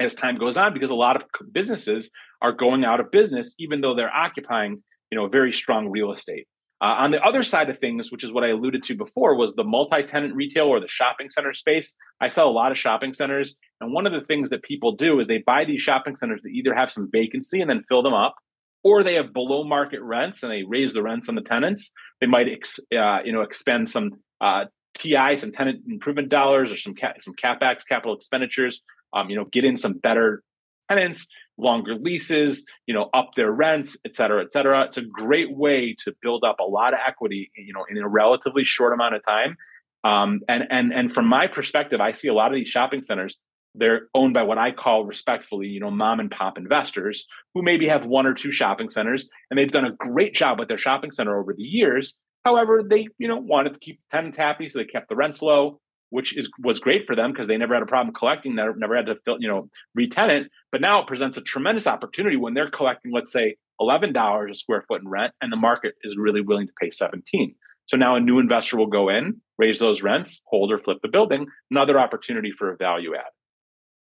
as 0.00 0.14
time 0.14 0.38
goes 0.38 0.56
on 0.56 0.74
because 0.74 0.90
a 0.90 0.94
lot 0.94 1.16
of 1.16 1.24
businesses 1.52 2.10
are 2.40 2.52
going 2.52 2.84
out 2.84 2.98
of 2.98 3.10
business 3.10 3.54
even 3.58 3.80
though 3.80 3.94
they're 3.94 4.14
occupying, 4.14 4.82
you 5.10 5.18
know, 5.18 5.28
very 5.28 5.52
strong 5.52 5.88
real 5.88 6.10
estate. 6.10 6.46
Uh, 6.82 6.96
on 6.98 7.12
the 7.12 7.22
other 7.22 7.44
side 7.44 7.70
of 7.70 7.78
things, 7.78 8.10
which 8.10 8.24
is 8.24 8.32
what 8.32 8.42
I 8.42 8.48
alluded 8.48 8.82
to 8.84 8.96
before, 8.96 9.36
was 9.36 9.52
the 9.52 9.62
multi-tenant 9.62 10.34
retail 10.34 10.64
or 10.64 10.80
the 10.80 10.88
shopping 10.88 11.30
center 11.30 11.52
space. 11.52 11.94
I 12.20 12.28
sell 12.28 12.48
a 12.48 12.50
lot 12.50 12.72
of 12.72 12.78
shopping 12.78 13.14
centers, 13.14 13.54
and 13.80 13.92
one 13.92 14.04
of 14.04 14.12
the 14.12 14.26
things 14.26 14.50
that 14.50 14.64
people 14.64 14.96
do 14.96 15.20
is 15.20 15.28
they 15.28 15.38
buy 15.38 15.64
these 15.64 15.80
shopping 15.80 16.16
centers 16.16 16.42
that 16.42 16.48
either 16.48 16.74
have 16.74 16.90
some 16.90 17.08
vacancy 17.12 17.60
and 17.60 17.70
then 17.70 17.84
fill 17.88 18.02
them 18.02 18.14
up, 18.14 18.34
or 18.84 19.02
they 19.02 19.14
have 19.14 19.32
below 19.32 19.64
market 19.64 20.00
rents 20.02 20.42
and 20.42 20.50
they 20.50 20.62
raise 20.66 20.92
the 20.92 21.02
rents 21.02 21.28
on 21.28 21.34
the 21.34 21.42
tenants. 21.42 21.90
They 22.20 22.26
might, 22.26 22.48
ex, 22.48 22.78
uh, 22.96 23.20
you 23.24 23.32
know, 23.32 23.42
expend 23.42 23.88
some 23.88 24.10
uh, 24.40 24.64
TI, 24.94 25.36
some 25.36 25.52
tenant 25.52 25.82
improvement 25.88 26.28
dollars, 26.28 26.70
or 26.70 26.76
some 26.76 26.94
ca- 26.94 27.14
some 27.20 27.34
capex, 27.34 27.80
capital 27.88 28.14
expenditures. 28.14 28.82
Um, 29.14 29.28
you 29.28 29.36
know, 29.36 29.44
get 29.44 29.64
in 29.64 29.76
some 29.76 29.94
better 29.94 30.42
tenants, 30.88 31.26
longer 31.58 31.94
leases, 31.94 32.64
you 32.86 32.94
know, 32.94 33.10
up 33.12 33.34
their 33.36 33.52
rents, 33.52 33.96
et 34.04 34.16
cetera, 34.16 34.42
et 34.42 34.52
cetera. 34.52 34.84
It's 34.84 34.96
a 34.96 35.02
great 35.02 35.54
way 35.54 35.94
to 36.04 36.14
build 36.22 36.44
up 36.44 36.60
a 36.60 36.64
lot 36.64 36.94
of 36.94 37.00
equity, 37.06 37.50
you 37.56 37.72
know, 37.72 37.84
in 37.88 37.98
a 37.98 38.08
relatively 38.08 38.64
short 38.64 38.92
amount 38.92 39.14
of 39.14 39.22
time. 39.26 39.56
Um, 40.04 40.40
and 40.48 40.64
and 40.70 40.92
and 40.92 41.12
from 41.12 41.26
my 41.26 41.46
perspective, 41.46 42.00
I 42.00 42.12
see 42.12 42.28
a 42.28 42.34
lot 42.34 42.48
of 42.48 42.54
these 42.54 42.68
shopping 42.68 43.04
centers 43.04 43.38
they're 43.74 44.08
owned 44.14 44.34
by 44.34 44.42
what 44.42 44.58
I 44.58 44.70
call 44.70 45.04
respectfully, 45.04 45.68
you 45.68 45.80
know, 45.80 45.90
mom 45.90 46.20
and 46.20 46.30
pop 46.30 46.58
investors 46.58 47.26
who 47.54 47.62
maybe 47.62 47.88
have 47.88 48.04
one 48.04 48.26
or 48.26 48.34
two 48.34 48.52
shopping 48.52 48.90
centers 48.90 49.28
and 49.50 49.58
they've 49.58 49.70
done 49.70 49.84
a 49.84 49.92
great 49.92 50.34
job 50.34 50.58
with 50.58 50.68
their 50.68 50.78
shopping 50.78 51.10
center 51.10 51.38
over 51.38 51.54
the 51.54 51.62
years. 51.62 52.18
However, 52.44 52.82
they, 52.88 53.08
you 53.18 53.28
know, 53.28 53.36
wanted 53.36 53.74
to 53.74 53.80
keep 53.80 54.00
tenants 54.10 54.36
happy, 54.36 54.68
so 54.68 54.78
they 54.78 54.84
kept 54.84 55.08
the 55.08 55.16
rents 55.16 55.42
low, 55.42 55.80
which 56.10 56.36
is 56.36 56.50
was 56.58 56.80
great 56.80 57.06
for 57.06 57.14
them 57.14 57.32
because 57.32 57.46
they 57.46 57.56
never 57.56 57.74
had 57.74 57.82
a 57.82 57.86
problem 57.86 58.14
collecting, 58.14 58.54
never, 58.54 58.74
never 58.76 58.96
had 58.96 59.06
to, 59.06 59.16
fill, 59.24 59.36
you 59.38 59.48
know, 59.48 59.68
retenant. 59.94 60.50
But 60.70 60.80
now 60.80 61.00
it 61.00 61.06
presents 61.06 61.36
a 61.36 61.40
tremendous 61.40 61.86
opportunity 61.86 62.36
when 62.36 62.54
they're 62.54 62.68
collecting, 62.68 63.12
let's 63.12 63.32
say, 63.32 63.56
eleven 63.80 64.12
dollars 64.12 64.50
a 64.50 64.54
square 64.54 64.84
foot 64.88 65.02
in 65.02 65.08
rent, 65.08 65.32
and 65.40 65.52
the 65.52 65.56
market 65.56 65.94
is 66.02 66.16
really 66.18 66.40
willing 66.40 66.66
to 66.66 66.72
pay 66.80 66.90
seventeen. 66.90 67.54
So 67.86 67.96
now 67.96 68.16
a 68.16 68.20
new 68.20 68.38
investor 68.38 68.76
will 68.76 68.86
go 68.86 69.08
in, 69.08 69.40
raise 69.58 69.78
those 69.78 70.02
rents, 70.02 70.40
hold 70.46 70.72
or 70.72 70.78
flip 70.78 70.98
the 71.02 71.08
building. 71.08 71.46
Another 71.70 71.98
opportunity 71.98 72.52
for 72.56 72.72
a 72.72 72.76
value 72.76 73.14
add. 73.14 73.30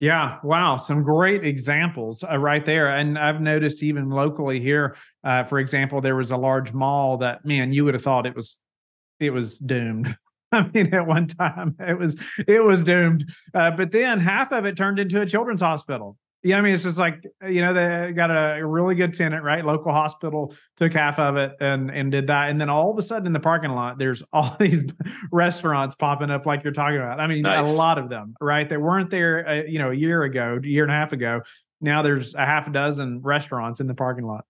Yeah, 0.00 0.38
wow, 0.42 0.78
some 0.78 1.02
great 1.02 1.44
examples 1.44 2.24
uh, 2.24 2.38
right 2.38 2.64
there. 2.64 2.88
And 2.88 3.18
I've 3.18 3.42
noticed 3.42 3.82
even 3.82 4.08
locally 4.08 4.58
here, 4.58 4.96
uh, 5.22 5.44
for 5.44 5.58
example, 5.58 6.00
there 6.00 6.16
was 6.16 6.30
a 6.30 6.38
large 6.38 6.72
mall 6.72 7.18
that 7.18 7.44
man, 7.44 7.74
you 7.74 7.84
would 7.84 7.92
have 7.92 8.02
thought 8.02 8.26
it 8.26 8.34
was 8.34 8.60
it 9.20 9.30
was 9.30 9.58
doomed. 9.58 10.16
I 10.52 10.68
mean, 10.74 10.92
at 10.94 11.06
one 11.06 11.26
time 11.28 11.76
it 11.78 11.98
was 11.98 12.16
it 12.48 12.64
was 12.64 12.82
doomed, 12.82 13.30
uh, 13.52 13.72
but 13.72 13.92
then 13.92 14.20
half 14.20 14.52
of 14.52 14.64
it 14.64 14.76
turned 14.76 14.98
into 14.98 15.20
a 15.20 15.26
children's 15.26 15.60
hospital. 15.60 16.16
Yeah, 16.42 16.56
I 16.56 16.62
mean, 16.62 16.72
it's 16.72 16.84
just 16.84 16.96
like 16.96 17.22
you 17.46 17.60
know 17.60 17.74
they 17.74 18.12
got 18.12 18.30
a 18.30 18.64
really 18.66 18.94
good 18.94 19.14
tenant, 19.14 19.44
right? 19.44 19.62
Local 19.64 19.92
hospital 19.92 20.54
took 20.78 20.94
half 20.94 21.18
of 21.18 21.36
it 21.36 21.52
and 21.60 21.90
and 21.90 22.10
did 22.10 22.28
that, 22.28 22.48
and 22.48 22.58
then 22.58 22.70
all 22.70 22.90
of 22.90 22.98
a 22.98 23.02
sudden 23.02 23.26
in 23.26 23.32
the 23.34 23.40
parking 23.40 23.72
lot, 23.72 23.98
there's 23.98 24.22
all 24.32 24.56
these 24.58 24.92
restaurants 25.30 25.94
popping 25.94 26.30
up, 26.30 26.46
like 26.46 26.64
you're 26.64 26.72
talking 26.72 26.96
about. 26.96 27.20
I 27.20 27.26
mean, 27.26 27.42
nice. 27.42 27.68
a 27.68 27.72
lot 27.72 27.98
of 27.98 28.08
them, 28.08 28.34
right? 28.40 28.68
They 28.68 28.78
weren't 28.78 29.10
there, 29.10 29.46
uh, 29.46 29.62
you 29.66 29.78
know, 29.78 29.90
a 29.90 29.94
year 29.94 30.22
ago, 30.22 30.58
a 30.62 30.66
year 30.66 30.84
and 30.84 30.92
a 30.92 30.94
half 30.94 31.12
ago. 31.12 31.42
Now 31.82 32.02
there's 32.02 32.34
a 32.34 32.44
half 32.44 32.68
a 32.68 32.70
dozen 32.70 33.20
restaurants 33.20 33.80
in 33.80 33.86
the 33.86 33.94
parking 33.94 34.26
lot. 34.26 34.44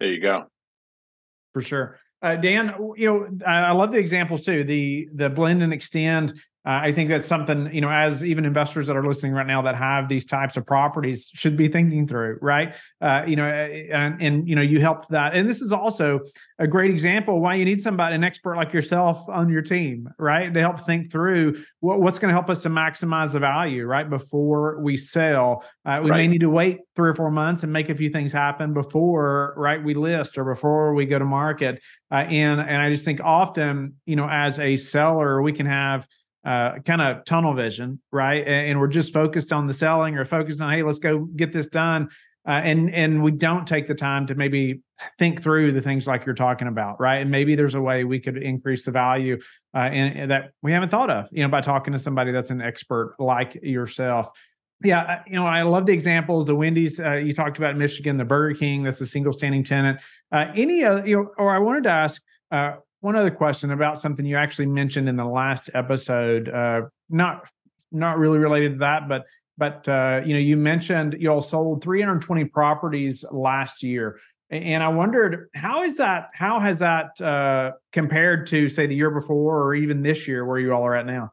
There 0.00 0.08
you 0.08 0.20
go. 0.20 0.44
For 1.52 1.62
sure. 1.62 1.98
Uh, 2.20 2.36
Dan, 2.36 2.74
you 2.96 3.38
know, 3.40 3.46
I 3.46 3.72
love 3.72 3.92
the 3.92 3.98
examples 3.98 4.44
too. 4.44 4.64
The 4.64 5.08
the 5.14 5.30
blend 5.30 5.62
and 5.62 5.72
extend 5.72 6.40
uh, 6.66 6.80
I 6.82 6.92
think 6.92 7.10
that's 7.10 7.26
something, 7.26 7.72
you 7.74 7.82
know, 7.82 7.90
as 7.90 8.24
even 8.24 8.46
investors 8.46 8.86
that 8.86 8.96
are 8.96 9.06
listening 9.06 9.32
right 9.32 9.46
now 9.46 9.60
that 9.62 9.74
have 9.74 10.08
these 10.08 10.24
types 10.24 10.56
of 10.56 10.64
properties 10.66 11.30
should 11.34 11.56
be 11.56 11.68
thinking 11.68 12.08
through, 12.08 12.38
right? 12.40 12.74
Uh, 13.02 13.22
you 13.26 13.36
know, 13.36 13.44
and, 13.44 14.22
and, 14.22 14.48
you 14.48 14.56
know, 14.56 14.62
you 14.62 14.80
helped 14.80 15.10
that. 15.10 15.34
And 15.34 15.46
this 15.48 15.60
is 15.60 15.72
also 15.72 16.20
a 16.58 16.66
great 16.66 16.90
example 16.90 17.40
why 17.40 17.56
you 17.56 17.66
need 17.66 17.82
somebody, 17.82 18.14
an 18.14 18.24
expert 18.24 18.56
like 18.56 18.72
yourself 18.72 19.28
on 19.28 19.50
your 19.50 19.60
team, 19.60 20.08
right? 20.18 20.54
To 20.54 20.60
help 20.60 20.86
think 20.86 21.10
through 21.10 21.62
what, 21.80 22.00
what's 22.00 22.18
going 22.18 22.30
to 22.30 22.34
help 22.34 22.48
us 22.48 22.62
to 22.62 22.70
maximize 22.70 23.32
the 23.32 23.40
value, 23.40 23.84
right? 23.84 24.08
Before 24.08 24.80
we 24.80 24.96
sell. 24.96 25.64
Uh, 25.84 26.00
we 26.02 26.10
right. 26.10 26.16
may 26.16 26.28
need 26.28 26.40
to 26.40 26.50
wait 26.50 26.78
three 26.96 27.10
or 27.10 27.14
four 27.14 27.30
months 27.30 27.62
and 27.62 27.72
make 27.72 27.90
a 27.90 27.94
few 27.94 28.08
things 28.08 28.32
happen 28.32 28.72
before, 28.72 29.52
right? 29.58 29.84
We 29.84 29.92
list 29.92 30.38
or 30.38 30.44
before 30.44 30.94
we 30.94 31.04
go 31.04 31.18
to 31.18 31.26
market. 31.26 31.82
Uh, 32.10 32.16
and, 32.16 32.60
and 32.60 32.80
I 32.80 32.90
just 32.90 33.04
think 33.04 33.20
often, 33.22 33.96
you 34.06 34.16
know, 34.16 34.28
as 34.30 34.58
a 34.58 34.78
seller, 34.78 35.42
we 35.42 35.52
can 35.52 35.66
have, 35.66 36.08
uh, 36.44 36.78
kind 36.84 37.00
of 37.00 37.24
tunnel 37.24 37.54
vision, 37.54 38.00
right? 38.12 38.46
And, 38.46 38.70
and, 38.70 38.80
we're 38.80 38.88
just 38.88 39.14
focused 39.14 39.52
on 39.52 39.66
the 39.66 39.72
selling 39.72 40.18
or 40.18 40.24
focused 40.24 40.60
on, 40.60 40.72
hey, 40.72 40.82
let's 40.82 40.98
go 40.98 41.20
get 41.20 41.52
this 41.52 41.68
done. 41.68 42.10
Uh, 42.46 42.60
and 42.62 42.94
and 42.94 43.22
we 43.22 43.30
don't 43.30 43.66
take 43.66 43.86
the 43.86 43.94
time 43.94 44.26
to 44.26 44.34
maybe 44.34 44.80
think 45.18 45.42
through 45.42 45.72
the 45.72 45.80
things 45.80 46.06
like 46.06 46.26
you're 46.26 46.34
talking 46.34 46.68
about, 46.68 47.00
right? 47.00 47.22
And 47.22 47.30
maybe 47.30 47.54
there's 47.54 47.74
a 47.74 47.80
way 47.80 48.04
we 48.04 48.20
could 48.20 48.36
increase 48.36 48.84
the 48.84 48.90
value 48.90 49.40
uh, 49.74 49.78
and, 49.78 50.30
that 50.30 50.50
we 50.60 50.72
haven't 50.72 50.90
thought 50.90 51.08
of, 51.08 51.26
you 51.32 51.42
know, 51.42 51.48
by 51.48 51.62
talking 51.62 51.94
to 51.94 51.98
somebody 51.98 52.32
that's 52.32 52.50
an 52.50 52.60
expert 52.60 53.16
like 53.18 53.58
yourself. 53.62 54.28
Yeah, 54.82 55.22
you 55.26 55.36
know, 55.36 55.46
I 55.46 55.62
love 55.62 55.86
the 55.86 55.94
examples. 55.94 56.44
The 56.44 56.54
Wendy's 56.54 57.00
uh, 57.00 57.14
you 57.14 57.32
talked 57.32 57.56
about 57.56 57.78
Michigan, 57.78 58.18
the 58.18 58.24
Burger 58.26 58.58
King 58.58 58.82
that's 58.82 59.00
a 59.00 59.06
single 59.06 59.32
standing 59.32 59.64
tenant. 59.64 60.00
Uh, 60.30 60.46
any, 60.54 60.84
uh, 60.84 61.02
you 61.02 61.16
know, 61.16 61.30
or 61.38 61.54
I 61.54 61.58
wanted 61.60 61.84
to 61.84 61.90
ask, 61.90 62.20
uh, 62.50 62.74
one 63.04 63.16
other 63.16 63.30
question 63.30 63.70
about 63.70 63.98
something 63.98 64.24
you 64.24 64.36
actually 64.36 64.64
mentioned 64.64 65.10
in 65.10 65.16
the 65.16 65.26
last 65.26 65.68
episode, 65.74 66.48
uh, 66.48 66.82
not 67.10 67.46
not 67.92 68.16
really 68.18 68.38
related 68.38 68.72
to 68.72 68.78
that, 68.78 69.10
but 69.10 69.26
but 69.58 69.86
uh, 69.86 70.22
you 70.24 70.32
know 70.32 70.40
you 70.40 70.56
mentioned 70.56 71.14
you 71.18 71.28
all 71.28 71.42
sold 71.42 71.84
320 71.84 72.46
properties 72.46 73.22
last 73.30 73.82
year, 73.82 74.18
and 74.48 74.82
I 74.82 74.88
wondered 74.88 75.50
how 75.54 75.82
is 75.82 75.98
that? 75.98 76.30
How 76.32 76.60
has 76.60 76.78
that 76.78 77.20
uh, 77.20 77.72
compared 77.92 78.46
to 78.48 78.70
say 78.70 78.86
the 78.86 78.94
year 78.94 79.10
before 79.10 79.62
or 79.62 79.74
even 79.74 80.02
this 80.02 80.26
year 80.26 80.46
where 80.46 80.58
you 80.58 80.72
all 80.72 80.86
are 80.86 80.94
at 80.94 81.04
now? 81.04 81.30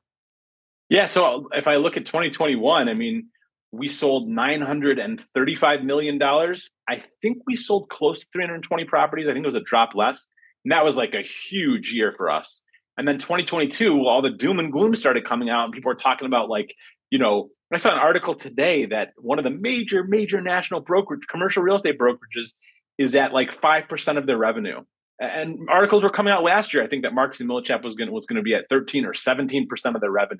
Yeah, 0.90 1.06
so 1.06 1.48
if 1.54 1.70
I 1.70 1.78
look 1.78 1.96
at 1.96 2.06
2021, 2.06 2.90
I 2.90 2.94
mean 2.94 3.30
we 3.72 3.88
sold 3.88 4.28
935 4.28 5.84
million 5.84 6.18
dollars. 6.18 6.70
I 6.90 7.04
think 7.22 7.38
we 7.48 7.56
sold 7.56 7.88
close 7.88 8.20
to 8.20 8.28
320 8.34 8.84
properties. 8.84 9.30
I 9.30 9.32
think 9.32 9.46
it 9.46 9.48
was 9.48 9.56
a 9.56 9.62
drop 9.62 9.96
less. 9.96 10.28
And 10.66 10.72
that 10.72 10.86
was 10.86 10.96
like 10.96 11.14
a 11.14 11.24
huge 11.50 11.92
year 11.92 12.14
for 12.16 12.30
us. 12.30 12.62
And 12.98 13.08
then 13.08 13.18
2022, 13.18 14.06
all 14.06 14.22
the 14.22 14.30
doom 14.30 14.60
and 14.60 14.72
gloom 14.72 14.96
started 14.96 15.26
coming 15.26 15.50
out, 15.50 15.66
and 15.66 15.74
people 15.74 15.90
were 15.90 15.96
talking 15.96 16.28
about 16.28 16.50
like, 16.50 16.76
you 17.10 17.20
know, 17.20 17.50
I 17.74 17.78
saw 17.78 17.92
an 17.92 18.00
article 18.00 18.36
today 18.36 18.86
that 18.88 19.14
one 19.18 19.40
of 19.40 19.44
the 19.44 19.50
major, 19.50 20.04
major 20.04 20.42
national 20.42 20.82
brokerage, 20.82 21.22
commercial 21.30 21.64
real 21.64 21.78
estate 21.78 21.98
brokerages 21.98 22.54
is 22.98 23.16
at 23.16 23.34
like 23.34 23.56
5% 23.56 24.18
of 24.18 24.28
their 24.28 24.38
revenue. 24.38 24.82
And 25.20 25.70
articles 25.70 26.04
were 26.04 26.10
coming 26.10 26.34
out 26.34 26.44
last 26.44 26.74
year. 26.74 26.84
I 26.84 26.88
think 26.88 27.04
that 27.04 27.14
Marcus 27.14 27.40
and 27.40 27.50
Millichap 27.50 27.84
was 27.84 27.96
going 27.96 28.12
was 28.12 28.26
going 28.26 28.38
to 28.38 28.42
be 28.42 28.56
at 28.56 28.66
13 28.70 29.06
or 29.06 29.14
17% 29.14 29.68
of 29.96 30.02
their 30.02 30.12
revenue. 30.12 30.40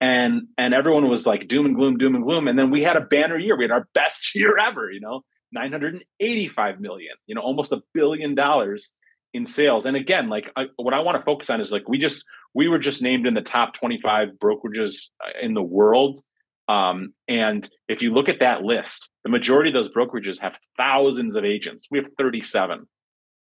And 0.00 0.48
and 0.58 0.74
everyone 0.74 1.08
was 1.08 1.26
like 1.26 1.48
doom 1.48 1.66
and 1.66 1.76
gloom, 1.76 1.98
doom 1.98 2.14
and 2.14 2.24
gloom. 2.24 2.48
And 2.48 2.58
then 2.58 2.70
we 2.70 2.82
had 2.82 2.96
a 2.96 3.02
banner 3.02 3.38
year. 3.38 3.56
We 3.56 3.64
had 3.64 3.70
our 3.70 3.88
best 3.94 4.30
year 4.34 4.58
ever, 4.58 4.90
you 4.90 5.00
know, 5.00 5.22
985 5.52 6.80
million, 6.80 7.14
you 7.26 7.34
know, 7.34 7.42
almost 7.42 7.72
a 7.72 7.82
billion 7.94 8.34
dollars 8.34 8.90
in 9.36 9.46
sales. 9.46 9.86
And 9.86 9.96
again, 9.96 10.28
like 10.28 10.50
I, 10.56 10.64
what 10.76 10.94
I 10.94 11.00
want 11.00 11.18
to 11.18 11.24
focus 11.24 11.50
on 11.50 11.60
is 11.60 11.70
like 11.70 11.88
we 11.88 11.98
just 11.98 12.24
we 12.54 12.68
were 12.68 12.78
just 12.78 13.02
named 13.02 13.26
in 13.26 13.34
the 13.34 13.42
top 13.42 13.74
25 13.74 14.28
brokerages 14.42 15.08
uh, 15.24 15.30
in 15.40 15.54
the 15.54 15.62
world. 15.62 16.20
Um, 16.68 17.12
and 17.28 17.68
if 17.88 18.02
you 18.02 18.12
look 18.12 18.28
at 18.28 18.40
that 18.40 18.62
list, 18.62 19.08
the 19.22 19.30
majority 19.30 19.70
of 19.70 19.74
those 19.74 19.90
brokerages 19.90 20.40
have 20.40 20.58
thousands 20.76 21.36
of 21.36 21.44
agents. 21.44 21.86
We 21.90 21.98
have 21.98 22.08
37. 22.18 22.86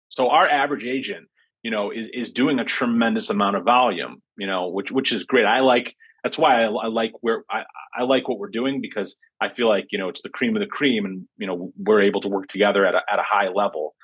So 0.08 0.28
our 0.28 0.48
average 0.48 0.84
agent, 0.84 1.26
you 1.62 1.70
know, 1.70 1.90
is 1.90 2.06
is 2.12 2.30
doing 2.30 2.58
a 2.58 2.64
tremendous 2.64 3.28
amount 3.28 3.56
of 3.56 3.64
volume, 3.64 4.22
you 4.38 4.46
know, 4.46 4.68
which 4.68 4.90
which 4.90 5.12
is 5.12 5.24
great. 5.24 5.44
I 5.44 5.60
like 5.60 5.94
that's 6.22 6.38
why 6.38 6.62
I, 6.62 6.66
I 6.66 6.86
like 6.86 7.12
where 7.20 7.44
I, 7.50 7.64
I 7.96 8.04
like 8.04 8.28
what 8.28 8.38
we're 8.38 8.48
doing 8.48 8.80
because 8.80 9.16
I 9.40 9.48
feel 9.48 9.68
like 9.68 9.86
you 9.90 9.98
know 9.98 10.08
it's 10.08 10.22
the 10.22 10.28
cream 10.28 10.56
of 10.56 10.60
the 10.60 10.66
cream, 10.66 11.04
and 11.04 11.26
you 11.38 11.46
know 11.46 11.72
we're 11.76 12.02
able 12.02 12.20
to 12.20 12.28
work 12.28 12.48
together 12.48 12.86
at 12.86 12.94
a, 12.94 13.00
at 13.10 13.18
a 13.18 13.24
high 13.26 13.48
level. 13.48 13.94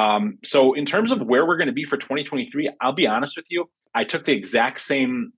Um, 0.00 0.38
so 0.44 0.72
in 0.72 0.86
terms 0.86 1.12
of 1.12 1.20
where 1.20 1.46
we're 1.46 1.58
going 1.58 1.66
to 1.66 1.74
be 1.74 1.84
for 1.84 1.98
2023, 1.98 2.70
I'll 2.80 2.92
be 2.92 3.06
honest 3.06 3.36
with 3.36 3.46
you. 3.50 3.68
I 3.94 4.04
took 4.04 4.24
the 4.24 4.32
exact 4.32 4.80
same 4.80 5.32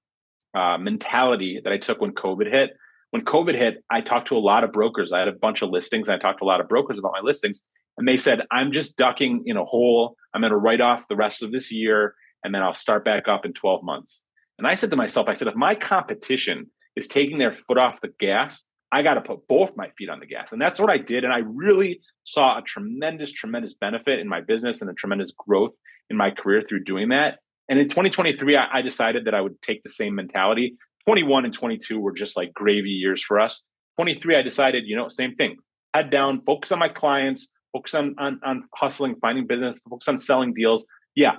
uh, 0.55 0.79
mentality 0.79 1.61
that 1.65 1.73
I 1.73 1.79
took 1.79 2.01
when 2.01 2.13
COVID 2.13 2.49
hit. 2.51 2.71
When 3.11 3.25
COVID 3.25 3.57
hit, 3.57 3.83
I 3.91 4.03
talked 4.03 4.29
to 4.29 4.37
a 4.37 4.39
lot 4.39 4.63
of 4.63 4.73
brokers. 4.73 5.13
I 5.13 5.19
had 5.19 5.29
a 5.29 5.33
bunch 5.33 5.63
of 5.63 5.71
listings. 5.71 6.09
I 6.09 6.17
talked 6.17 6.39
to 6.39 6.45
a 6.45 6.47
lot 6.47 6.61
of 6.61 6.69
brokers 6.69 6.99
about 6.99 7.13
my 7.13 7.21
listings, 7.23 7.61
and 7.99 8.07
they 8.07 8.17
said, 8.17 8.43
"I'm 8.51 8.73
just 8.73 8.97
ducking 8.97 9.43
in 9.47 9.57
a 9.57 9.65
hole. 9.65 10.17
I'm 10.33 10.41
going 10.41 10.53
to 10.53 10.57
write 10.57 10.81
off 10.81 11.09
the 11.09 11.17
rest 11.17 11.43
of 11.43 11.51
this 11.51 11.73
year, 11.73 12.15
and 12.45 12.55
then 12.55 12.63
I'll 12.63 12.75
start 12.75 13.05
back 13.05 13.29
up 13.29 13.45
in 13.45 13.53
12 13.53 13.83
months." 13.83 14.25
And 14.59 14.67
I 14.67 14.77
said 14.77 14.91
to 14.91 14.97
myself, 14.97 15.29
"I 15.29 15.35
said 15.35 15.49
if 15.49 15.55
my 15.55 15.75
competition 15.75 16.71
is 16.95 17.07
taking 17.09 17.39
their 17.39 17.57
foot 17.67 17.79
off 17.79 18.01
the 18.01 18.13
gas, 18.21 18.65
I 18.93 19.03
got 19.03 19.15
to 19.15 19.23
put 19.23 19.49
both 19.49 19.75
my 19.75 19.89
feet 19.97 20.11
on 20.11 20.21
the 20.21 20.27
gas. 20.27 20.53
And 20.53 20.61
that's 20.61 20.79
what 20.79 20.91
I 20.91 20.99
did. 20.99 21.25
And 21.25 21.33
I 21.33 21.39
really 21.39 22.01
saw 22.25 22.59
a 22.59 22.63
tremendous, 22.63 23.33
tremendous 23.33 23.73
benefit 23.73 24.19
in 24.21 24.29
my 24.29 24.43
business 24.43 24.83
and 24.83 24.91
a 24.91 24.93
tremendous 24.93 25.33
growth 25.33 25.73
in 26.11 26.17
my 26.19 26.31
career 26.31 26.63
through 26.69 26.85
doing 26.85 27.09
that. 27.09 27.39
And 27.71 27.81
in 27.81 27.89
2023, 27.89 28.57
I, 28.57 28.67
I 28.71 28.83
decided 28.83 29.25
that 29.25 29.35
I 29.35 29.41
would 29.41 29.61
take 29.63 29.83
the 29.83 29.89
same 29.89 30.15
mentality. 30.15 30.77
21 31.07 31.47
and 31.47 31.55
22 31.55 31.99
were 31.99 32.13
just 32.13 32.37
like 32.37 32.53
gravy 32.53 32.91
years 32.91 33.23
for 33.23 33.41
us. 33.41 33.63
23, 33.97 34.37
I 34.37 34.43
decided, 34.43 34.85
you 34.87 34.95
know, 34.95 35.09
same 35.09 35.35
thing. 35.37 35.57
Head 35.95 36.11
down, 36.11 36.43
focus 36.45 36.71
on 36.71 36.79
my 36.79 36.89
clients, 36.89 37.49
focus 37.73 37.95
on, 37.95 38.15
on, 38.19 38.41
on 38.45 38.65
hustling, 38.75 39.17
finding 39.23 39.47
business, 39.47 39.81
focus 39.89 40.09
on 40.09 40.19
selling 40.19 40.53
deals. 40.53 40.85
Yeah. 41.15 41.37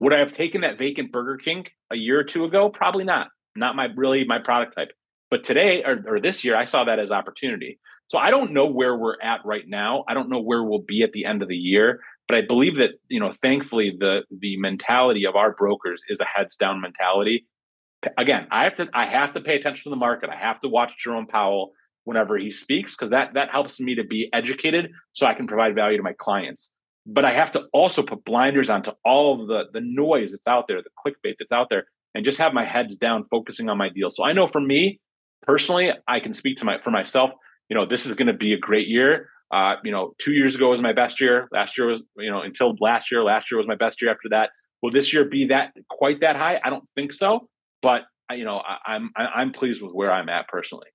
Would 0.00 0.12
I 0.12 0.18
have 0.18 0.34
taken 0.34 0.62
that 0.62 0.78
vacant 0.78 1.12
Burger 1.12 1.38
King 1.38 1.64
a 1.90 1.96
year 1.96 2.18
or 2.18 2.24
two 2.24 2.44
ago? 2.44 2.68
Probably 2.68 3.04
not. 3.04 3.28
Not 3.56 3.74
my 3.74 3.88
really 3.96 4.24
my 4.24 4.38
product 4.38 4.76
type. 4.76 4.90
But 5.34 5.42
today 5.42 5.82
or, 5.82 6.00
or 6.06 6.20
this 6.20 6.44
year, 6.44 6.54
I 6.54 6.64
saw 6.64 6.84
that 6.84 7.00
as 7.00 7.10
opportunity. 7.10 7.80
So 8.06 8.18
I 8.18 8.30
don't 8.30 8.52
know 8.52 8.66
where 8.66 8.96
we're 8.96 9.20
at 9.20 9.40
right 9.44 9.64
now. 9.66 10.04
I 10.06 10.14
don't 10.14 10.28
know 10.28 10.40
where 10.40 10.62
we'll 10.62 10.84
be 10.86 11.02
at 11.02 11.10
the 11.10 11.24
end 11.24 11.42
of 11.42 11.48
the 11.48 11.56
year. 11.56 11.98
But 12.28 12.38
I 12.38 12.42
believe 12.42 12.76
that, 12.76 12.90
you 13.08 13.18
know, 13.18 13.32
thankfully 13.42 13.96
the 13.98 14.20
the 14.30 14.56
mentality 14.58 15.24
of 15.26 15.34
our 15.34 15.52
brokers 15.52 16.04
is 16.08 16.20
a 16.20 16.24
heads 16.24 16.54
down 16.54 16.80
mentality. 16.80 17.48
Again, 18.16 18.46
I 18.52 18.62
have 18.62 18.76
to 18.76 18.86
I 18.94 19.06
have 19.06 19.34
to 19.34 19.40
pay 19.40 19.56
attention 19.56 19.82
to 19.82 19.90
the 19.90 19.96
market. 19.96 20.30
I 20.30 20.36
have 20.36 20.60
to 20.60 20.68
watch 20.68 20.92
Jerome 21.02 21.26
Powell 21.26 21.72
whenever 22.04 22.38
he 22.38 22.52
speaks 22.52 22.94
because 22.94 23.10
that 23.10 23.34
that 23.34 23.50
helps 23.50 23.80
me 23.80 23.96
to 23.96 24.04
be 24.04 24.30
educated 24.32 24.92
so 25.10 25.26
I 25.26 25.34
can 25.34 25.48
provide 25.48 25.74
value 25.74 25.96
to 25.96 26.04
my 26.04 26.14
clients. 26.16 26.70
But 27.06 27.24
I 27.24 27.34
have 27.34 27.50
to 27.52 27.64
also 27.72 28.04
put 28.04 28.24
blinders 28.24 28.70
onto 28.70 28.92
all 29.04 29.48
the 29.48 29.64
the 29.72 29.80
noise 29.82 30.30
that's 30.30 30.46
out 30.46 30.68
there, 30.68 30.80
the 30.80 30.90
clickbait 31.04 31.34
that's 31.40 31.50
out 31.50 31.70
there, 31.70 31.86
and 32.14 32.24
just 32.24 32.38
have 32.38 32.54
my 32.54 32.64
heads 32.64 32.96
down 32.96 33.24
focusing 33.24 33.68
on 33.68 33.76
my 33.78 33.88
deal. 33.88 34.10
So 34.12 34.22
I 34.22 34.32
know 34.32 34.46
for 34.46 34.60
me, 34.60 35.00
personally, 35.46 35.90
I 36.06 36.20
can 36.20 36.34
speak 36.34 36.58
to 36.58 36.64
my 36.64 36.78
for 36.82 36.90
myself. 36.90 37.30
You 37.68 37.76
know, 37.76 37.86
this 37.86 38.06
is 38.06 38.12
going 38.12 38.26
to 38.26 38.34
be 38.34 38.52
a 38.52 38.58
great 38.58 38.88
year. 38.88 39.28
Uh, 39.50 39.76
you 39.84 39.92
know, 39.92 40.14
two 40.18 40.32
years 40.32 40.54
ago 40.54 40.70
was 40.70 40.80
my 40.80 40.92
best 40.92 41.20
year. 41.20 41.48
Last 41.52 41.78
year 41.78 41.86
was, 41.86 42.02
you 42.16 42.30
know, 42.30 42.42
until 42.42 42.74
last 42.80 43.10
year. 43.10 43.22
Last 43.22 43.50
year 43.50 43.58
was 43.58 43.66
my 43.66 43.76
best 43.76 44.02
year. 44.02 44.10
After 44.10 44.28
that, 44.30 44.50
will 44.82 44.90
this 44.90 45.12
year 45.12 45.24
be 45.24 45.46
that 45.46 45.72
quite 45.88 46.20
that 46.20 46.36
high? 46.36 46.60
I 46.64 46.70
don't 46.70 46.84
think 46.94 47.12
so. 47.12 47.48
But 47.82 48.02
you 48.32 48.44
know, 48.44 48.58
I, 48.58 48.94
I'm 48.94 49.10
I'm 49.16 49.52
pleased 49.52 49.82
with 49.82 49.92
where 49.92 50.12
I'm 50.12 50.28
at 50.28 50.48
personally 50.48 50.88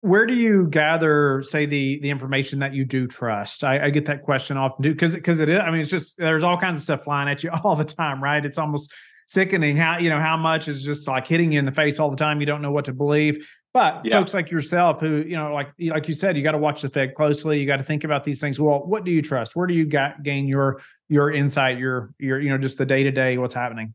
where 0.00 0.26
do 0.26 0.34
you 0.34 0.66
gather 0.68 1.42
say 1.46 1.66
the 1.66 1.98
the 2.00 2.10
information 2.10 2.60
that 2.60 2.72
you 2.72 2.84
do 2.84 3.06
trust 3.06 3.64
i, 3.64 3.86
I 3.86 3.90
get 3.90 4.06
that 4.06 4.22
question 4.22 4.56
often 4.56 4.82
too 4.82 4.92
because 4.92 5.14
because 5.14 5.40
it 5.40 5.48
is 5.48 5.58
i 5.58 5.70
mean 5.70 5.80
it's 5.80 5.90
just 5.90 6.16
there's 6.18 6.44
all 6.44 6.56
kinds 6.56 6.78
of 6.78 6.84
stuff 6.84 7.04
flying 7.04 7.28
at 7.28 7.42
you 7.42 7.50
all 7.64 7.76
the 7.76 7.84
time 7.84 8.22
right 8.22 8.44
it's 8.44 8.58
almost 8.58 8.92
sickening 9.26 9.76
how 9.76 9.98
you 9.98 10.08
know 10.08 10.20
how 10.20 10.36
much 10.36 10.68
is 10.68 10.82
just 10.82 11.06
like 11.06 11.26
hitting 11.26 11.52
you 11.52 11.58
in 11.58 11.64
the 11.64 11.72
face 11.72 11.98
all 11.98 12.10
the 12.10 12.16
time 12.16 12.40
you 12.40 12.46
don't 12.46 12.62
know 12.62 12.70
what 12.70 12.84
to 12.84 12.92
believe 12.92 13.46
but 13.74 14.00
yeah. 14.04 14.18
folks 14.18 14.34
like 14.34 14.50
yourself 14.50 15.00
who 15.00 15.18
you 15.18 15.36
know 15.36 15.52
like 15.52 15.68
like 15.80 16.08
you 16.08 16.14
said 16.14 16.36
you 16.36 16.42
got 16.42 16.52
to 16.52 16.58
watch 16.58 16.82
the 16.82 16.88
fed 16.88 17.14
closely 17.14 17.60
you 17.60 17.66
got 17.66 17.76
to 17.76 17.84
think 17.84 18.04
about 18.04 18.24
these 18.24 18.40
things 18.40 18.58
well 18.58 18.80
what 18.86 19.04
do 19.04 19.10
you 19.10 19.22
trust 19.22 19.54
where 19.54 19.66
do 19.66 19.74
you 19.74 19.86
got, 19.86 20.22
gain 20.22 20.46
your 20.46 20.80
your 21.08 21.30
insight 21.30 21.78
your 21.78 22.12
your 22.18 22.40
you 22.40 22.50
know 22.50 22.58
just 22.58 22.78
the 22.78 22.86
day 22.86 23.02
to 23.02 23.10
day 23.10 23.38
what's 23.38 23.54
happening 23.54 23.94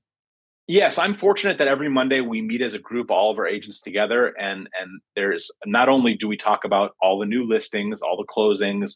Yes, 0.67 0.97
I'm 0.97 1.13
fortunate 1.13 1.57
that 1.57 1.67
every 1.67 1.89
Monday 1.89 2.21
we 2.21 2.41
meet 2.41 2.61
as 2.61 2.73
a 2.73 2.79
group, 2.79 3.11
all 3.11 3.29
of 3.29 3.37
our 3.37 3.45
agents 3.45 3.81
together, 3.81 4.27
and 4.39 4.69
and 4.79 5.01
there's 5.13 5.51
not 5.65 5.89
only 5.89 6.15
do 6.15 6.27
we 6.27 6.37
talk 6.37 6.63
about 6.63 6.95
all 7.01 7.19
the 7.19 7.25
new 7.25 7.45
listings, 7.45 8.01
all 8.01 8.15
the 8.15 8.23
closings, 8.23 8.93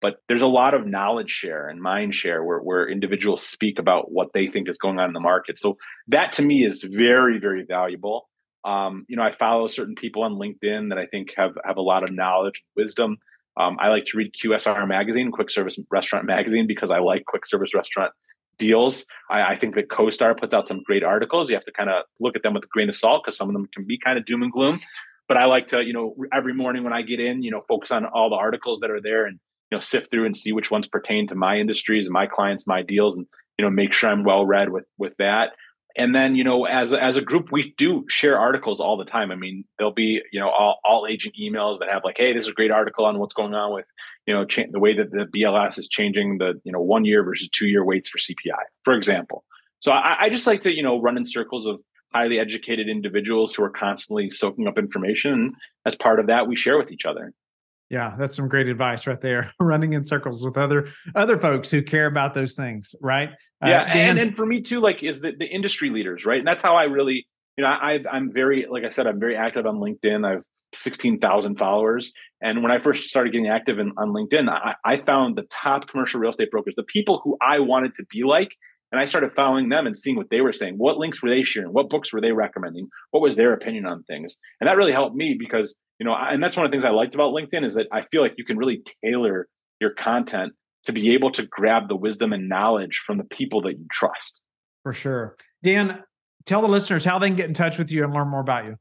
but 0.00 0.18
there's 0.28 0.42
a 0.42 0.46
lot 0.46 0.74
of 0.74 0.86
knowledge 0.86 1.30
share 1.30 1.68
and 1.68 1.82
mind 1.82 2.14
share 2.14 2.44
where 2.44 2.60
where 2.60 2.88
individuals 2.88 3.42
speak 3.44 3.80
about 3.80 4.12
what 4.12 4.28
they 4.32 4.46
think 4.46 4.68
is 4.68 4.78
going 4.78 5.00
on 5.00 5.08
in 5.08 5.12
the 5.12 5.18
market. 5.18 5.58
So 5.58 5.76
that 6.06 6.32
to 6.34 6.42
me 6.42 6.64
is 6.64 6.84
very 6.84 7.40
very 7.40 7.64
valuable. 7.64 8.27
Um, 8.64 9.06
you 9.08 9.16
know, 9.16 9.22
I 9.22 9.34
follow 9.34 9.68
certain 9.68 9.94
people 9.94 10.22
on 10.22 10.34
LinkedIn 10.34 10.88
that 10.90 10.98
I 10.98 11.06
think 11.06 11.28
have 11.36 11.56
have 11.64 11.76
a 11.76 11.82
lot 11.82 12.02
of 12.02 12.14
knowledge, 12.14 12.62
and 12.76 12.84
wisdom. 12.84 13.18
Um, 13.56 13.76
I 13.80 13.88
like 13.88 14.04
to 14.06 14.18
read 14.18 14.32
QSR 14.42 14.86
magazine, 14.86 15.32
Quick 15.32 15.50
Service 15.50 15.78
Restaurant 15.90 16.26
magazine, 16.26 16.66
because 16.66 16.90
I 16.90 16.98
like 16.98 17.24
quick 17.26 17.44
service 17.44 17.74
restaurant 17.74 18.12
deals. 18.56 19.04
I, 19.30 19.54
I, 19.54 19.58
think 19.58 19.74
that 19.74 19.88
CoStar 19.88 20.38
puts 20.38 20.54
out 20.54 20.68
some 20.68 20.82
great 20.84 21.02
articles. 21.02 21.48
You 21.48 21.56
have 21.56 21.64
to 21.64 21.72
kind 21.72 21.90
of 21.90 22.04
look 22.20 22.36
at 22.36 22.42
them 22.42 22.54
with 22.54 22.64
a 22.64 22.68
grain 22.68 22.88
of 22.88 22.96
salt 22.96 23.22
because 23.24 23.36
some 23.36 23.48
of 23.48 23.52
them 23.52 23.68
can 23.72 23.84
be 23.86 23.98
kind 23.98 24.18
of 24.18 24.26
doom 24.26 24.42
and 24.42 24.52
gloom. 24.52 24.80
But 25.28 25.36
I 25.36 25.44
like 25.44 25.68
to, 25.68 25.82
you 25.82 25.92
know, 25.92 26.14
every 26.32 26.54
morning 26.54 26.84
when 26.84 26.92
I 26.92 27.02
get 27.02 27.20
in, 27.20 27.42
you 27.42 27.50
know, 27.50 27.62
focus 27.68 27.90
on 27.90 28.06
all 28.06 28.30
the 28.30 28.36
articles 28.36 28.80
that 28.80 28.90
are 28.90 29.00
there 29.00 29.26
and 29.26 29.38
you 29.70 29.76
know 29.76 29.80
sift 29.80 30.10
through 30.10 30.26
and 30.26 30.36
see 30.36 30.52
which 30.52 30.70
ones 30.70 30.86
pertain 30.86 31.26
to 31.28 31.34
my 31.34 31.58
industries 31.58 32.08
my 32.10 32.26
clients, 32.26 32.66
my 32.66 32.82
deals, 32.82 33.14
and 33.14 33.26
you 33.58 33.64
know 33.64 33.70
make 33.70 33.92
sure 33.92 34.10
I'm 34.10 34.24
well 34.24 34.46
read 34.46 34.70
with 34.70 34.84
with 34.98 35.14
that 35.18 35.50
and 35.98 36.14
then 36.14 36.36
you 36.36 36.44
know 36.44 36.64
as 36.64 36.92
as 36.92 37.16
a 37.16 37.20
group 37.20 37.48
we 37.50 37.74
do 37.76 38.04
share 38.08 38.38
articles 38.38 38.80
all 38.80 38.96
the 38.96 39.04
time. 39.04 39.30
I 39.30 39.34
mean 39.34 39.64
there'll 39.76 39.92
be 39.92 40.22
you 40.32 40.40
know 40.40 40.48
all, 40.48 40.78
all 40.84 41.06
agent 41.08 41.34
emails 41.40 41.80
that 41.80 41.88
have 41.90 42.04
like 42.04 42.16
hey 42.16 42.32
this 42.32 42.44
is 42.44 42.50
a 42.50 42.54
great 42.54 42.70
article 42.70 43.04
on 43.04 43.18
what's 43.18 43.34
going 43.34 43.54
on 43.54 43.74
with 43.74 43.84
you 44.26 44.32
know 44.32 44.44
cha- 44.44 44.70
the 44.70 44.78
way 44.78 44.96
that 44.96 45.10
the 45.10 45.26
bls 45.26 45.76
is 45.76 45.88
changing 45.88 46.38
the 46.38 46.60
you 46.64 46.72
know 46.72 46.80
one 46.80 47.04
year 47.04 47.22
versus 47.24 47.48
two 47.48 47.66
year 47.66 47.84
weights 47.84 48.08
for 48.08 48.18
cpi 48.18 48.62
for 48.84 48.94
example. 48.94 49.44
So 49.80 49.92
I, 49.92 50.24
I 50.24 50.28
just 50.28 50.46
like 50.46 50.62
to 50.62 50.72
you 50.72 50.82
know 50.82 51.00
run 51.00 51.16
in 51.16 51.26
circles 51.26 51.66
of 51.66 51.80
highly 52.14 52.38
educated 52.38 52.88
individuals 52.88 53.54
who 53.54 53.62
are 53.64 53.70
constantly 53.70 54.30
soaking 54.30 54.66
up 54.66 54.78
information. 54.78 55.52
As 55.84 55.94
part 55.94 56.20
of 56.20 56.28
that 56.28 56.46
we 56.46 56.56
share 56.56 56.78
with 56.78 56.90
each 56.90 57.04
other 57.04 57.34
yeah, 57.90 58.14
that's 58.18 58.36
some 58.36 58.48
great 58.48 58.68
advice 58.68 59.06
right 59.06 59.20
there. 59.20 59.52
Running 59.60 59.94
in 59.94 60.04
circles 60.04 60.44
with 60.44 60.56
other 60.56 60.88
other 61.14 61.38
folks 61.38 61.70
who 61.70 61.82
care 61.82 62.06
about 62.06 62.34
those 62.34 62.54
things, 62.54 62.94
right? 63.00 63.30
Yeah, 63.62 63.82
uh, 63.82 63.86
and 63.86 64.18
and 64.18 64.36
for 64.36 64.46
me 64.46 64.62
too, 64.62 64.80
like 64.80 65.02
is 65.02 65.20
the, 65.20 65.32
the 65.38 65.46
industry 65.46 65.90
leaders, 65.90 66.24
right? 66.24 66.38
And 66.38 66.46
that's 66.46 66.62
how 66.62 66.76
I 66.76 66.84
really, 66.84 67.26
you 67.56 67.64
know, 67.64 67.70
I 67.70 67.98
I'm 68.10 68.32
very, 68.32 68.66
like 68.70 68.84
I 68.84 68.88
said, 68.88 69.06
I'm 69.06 69.18
very 69.18 69.36
active 69.36 69.66
on 69.66 69.76
LinkedIn. 69.76 70.26
I've 70.26 70.42
16,000 70.74 71.58
followers. 71.58 72.12
And 72.40 72.62
when 72.62 72.70
I 72.70 72.78
first 72.78 73.08
started 73.08 73.32
getting 73.32 73.48
active 73.48 73.78
in, 73.78 73.92
on 73.96 74.08
LinkedIn, 74.08 74.48
I, 74.48 74.74
I 74.84 74.98
found 74.98 75.36
the 75.36 75.46
top 75.50 75.88
commercial 75.88 76.20
real 76.20 76.30
estate 76.30 76.50
brokers, 76.50 76.74
the 76.76 76.84
people 76.84 77.20
who 77.24 77.36
I 77.40 77.60
wanted 77.60 77.96
to 77.96 78.04
be 78.10 78.22
like, 78.24 78.50
and 78.90 79.00
I 79.00 79.04
started 79.04 79.32
following 79.34 79.68
them 79.68 79.86
and 79.86 79.96
seeing 79.96 80.16
what 80.16 80.30
they 80.30 80.40
were 80.40 80.52
saying. 80.52 80.74
What 80.76 80.96
links 80.96 81.22
were 81.22 81.30
they 81.30 81.42
sharing? 81.42 81.72
What 81.72 81.90
books 81.90 82.12
were 82.12 82.20
they 82.20 82.32
recommending? 82.32 82.88
What 83.10 83.20
was 83.20 83.36
their 83.36 83.52
opinion 83.52 83.86
on 83.86 84.02
things? 84.04 84.36
And 84.60 84.68
that 84.68 84.76
really 84.76 84.92
helped 84.92 85.16
me 85.16 85.36
because 85.38 85.74
you 85.98 86.06
know, 86.06 86.14
and 86.14 86.42
that's 86.42 86.56
one 86.56 86.64
of 86.64 86.70
the 86.70 86.74
things 86.74 86.84
I 86.84 86.90
liked 86.90 87.14
about 87.14 87.32
LinkedIn 87.32 87.64
is 87.64 87.74
that 87.74 87.86
I 87.92 88.02
feel 88.02 88.22
like 88.22 88.34
you 88.38 88.44
can 88.44 88.56
really 88.56 88.82
tailor 89.04 89.48
your 89.80 89.90
content 89.94 90.52
to 90.84 90.92
be 90.92 91.12
able 91.14 91.32
to 91.32 91.44
grab 91.44 91.88
the 91.88 91.96
wisdom 91.96 92.32
and 92.32 92.48
knowledge 92.48 93.02
from 93.04 93.18
the 93.18 93.24
people 93.24 93.62
that 93.62 93.72
you 93.72 93.86
trust. 93.90 94.40
For 94.84 94.92
sure. 94.92 95.36
Dan, 95.62 96.02
tell 96.46 96.62
the 96.62 96.68
listeners 96.68 97.04
how 97.04 97.18
they 97.18 97.28
can 97.28 97.36
get 97.36 97.48
in 97.48 97.54
touch 97.54 97.78
with 97.78 97.90
you 97.90 98.04
and 98.04 98.14
learn 98.14 98.28
more 98.28 98.40
about 98.40 98.64
you. 98.66 98.76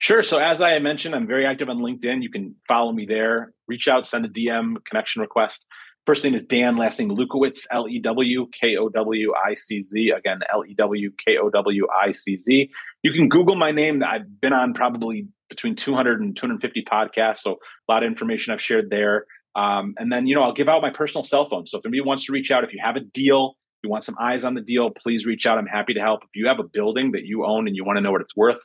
Sure. 0.00 0.22
So 0.22 0.38
as 0.38 0.60
I 0.60 0.78
mentioned, 0.78 1.14
I'm 1.14 1.26
very 1.26 1.44
active 1.44 1.68
on 1.68 1.78
LinkedIn. 1.78 2.22
You 2.22 2.30
can 2.30 2.54
follow 2.68 2.92
me 2.92 3.04
there, 3.04 3.52
reach 3.66 3.88
out, 3.88 4.06
send 4.06 4.24
a 4.24 4.28
DM, 4.28 4.76
connection 4.88 5.20
request. 5.20 5.66
First 6.08 6.24
name 6.24 6.34
is 6.34 6.42
Dan, 6.42 6.78
last 6.78 6.98
name 6.98 7.10
Lewkowicz, 7.10 7.66
L 7.70 7.86
E 7.86 7.98
W 7.98 8.46
K 8.58 8.78
O 8.78 8.88
W 8.88 9.34
I 9.46 9.54
C 9.54 9.82
Z. 9.82 10.08
Again, 10.16 10.38
L 10.50 10.64
E 10.66 10.72
W 10.72 11.10
K 11.22 11.36
O 11.36 11.50
W 11.50 11.86
I 12.02 12.12
C 12.12 12.38
Z. 12.38 12.70
You 13.02 13.12
can 13.12 13.28
Google 13.28 13.56
my 13.56 13.72
name. 13.72 14.02
I've 14.02 14.40
been 14.40 14.54
on 14.54 14.72
probably 14.72 15.28
between 15.50 15.76
200 15.76 16.22
and 16.22 16.34
250 16.34 16.82
podcasts. 16.90 17.40
So 17.40 17.58
a 17.86 17.92
lot 17.92 18.02
of 18.02 18.06
information 18.06 18.54
I've 18.54 18.62
shared 18.62 18.88
there. 18.88 19.26
Um, 19.54 19.92
and 19.98 20.10
then, 20.10 20.26
you 20.26 20.34
know, 20.34 20.44
I'll 20.44 20.54
give 20.54 20.66
out 20.66 20.80
my 20.80 20.88
personal 20.88 21.24
cell 21.24 21.46
phone. 21.46 21.66
So 21.66 21.76
if 21.76 21.84
anybody 21.84 22.00
wants 22.00 22.24
to 22.24 22.32
reach 22.32 22.50
out, 22.50 22.64
if 22.64 22.72
you 22.72 22.80
have 22.82 22.96
a 22.96 23.00
deal, 23.00 23.58
you 23.82 23.90
want 23.90 24.02
some 24.02 24.16
eyes 24.18 24.46
on 24.46 24.54
the 24.54 24.62
deal, 24.62 24.88
please 24.88 25.26
reach 25.26 25.44
out. 25.44 25.58
I'm 25.58 25.66
happy 25.66 25.92
to 25.92 26.00
help. 26.00 26.22
If 26.22 26.30
you 26.32 26.48
have 26.48 26.58
a 26.58 26.64
building 26.64 27.12
that 27.12 27.24
you 27.24 27.44
own 27.44 27.66
and 27.66 27.76
you 27.76 27.84
want 27.84 27.98
to 27.98 28.00
know 28.00 28.12
what 28.12 28.22
it's 28.22 28.34
worth, 28.34 28.60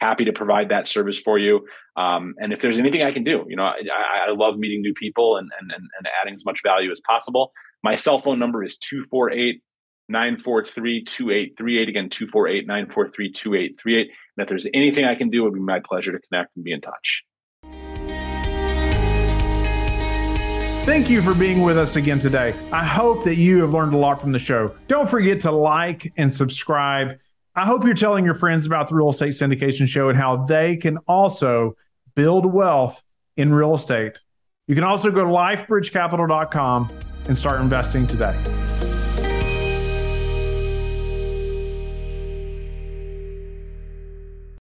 happy 0.00 0.24
to 0.24 0.32
provide 0.32 0.68
that 0.70 0.88
service 0.88 1.18
for 1.18 1.38
you. 1.38 1.66
Um, 1.96 2.34
and 2.38 2.52
if 2.52 2.60
there's 2.60 2.78
anything 2.78 3.02
I 3.02 3.12
can 3.12 3.24
do, 3.24 3.44
you 3.48 3.56
know, 3.56 3.64
I, 3.64 4.28
I 4.28 4.32
love 4.32 4.56
meeting 4.58 4.82
new 4.82 4.94
people 4.94 5.36
and, 5.36 5.50
and, 5.60 5.70
and 5.70 6.08
adding 6.22 6.34
as 6.34 6.44
much 6.44 6.60
value 6.62 6.90
as 6.90 7.00
possible. 7.06 7.52
My 7.82 7.94
cell 7.94 8.20
phone 8.20 8.38
number 8.38 8.62
is 8.62 8.76
248 8.78 9.62
943 10.08 11.04
2838. 11.04 11.88
Again, 11.88 12.10
248 12.10 12.66
943 12.66 13.32
2838. 13.32 14.00
And 14.36 14.44
if 14.44 14.48
there's 14.48 14.66
anything 14.74 15.04
I 15.04 15.14
can 15.14 15.30
do, 15.30 15.42
it 15.42 15.50
would 15.50 15.54
be 15.54 15.60
my 15.60 15.80
pleasure 15.80 16.12
to 16.12 16.18
connect 16.18 16.56
and 16.56 16.64
be 16.64 16.72
in 16.72 16.80
touch. 16.80 17.22
Thank 20.86 21.10
you 21.10 21.20
for 21.20 21.34
being 21.34 21.62
with 21.62 21.76
us 21.76 21.96
again 21.96 22.20
today. 22.20 22.54
I 22.70 22.84
hope 22.84 23.24
that 23.24 23.34
you 23.34 23.60
have 23.62 23.74
learned 23.74 23.92
a 23.92 23.96
lot 23.96 24.20
from 24.20 24.30
the 24.30 24.38
show. 24.38 24.76
Don't 24.86 25.10
forget 25.10 25.40
to 25.40 25.50
like 25.50 26.12
and 26.16 26.32
subscribe. 26.32 27.18
I 27.58 27.64
hope 27.64 27.84
you're 27.84 27.94
telling 27.94 28.26
your 28.26 28.34
friends 28.34 28.66
about 28.66 28.88
the 28.88 28.94
Real 28.94 29.08
Estate 29.08 29.30
Syndication 29.30 29.86
Show 29.86 30.10
and 30.10 30.18
how 30.18 30.44
they 30.44 30.76
can 30.76 30.98
also 31.08 31.74
build 32.14 32.44
wealth 32.44 33.02
in 33.38 33.54
real 33.54 33.74
estate. 33.74 34.18
You 34.66 34.74
can 34.74 34.84
also 34.84 35.10
go 35.10 35.24
to 35.24 35.30
lifebridgecapital.com 35.30 36.90
and 37.28 37.38
start 37.38 37.62
investing 37.62 38.06
today. 38.06 38.65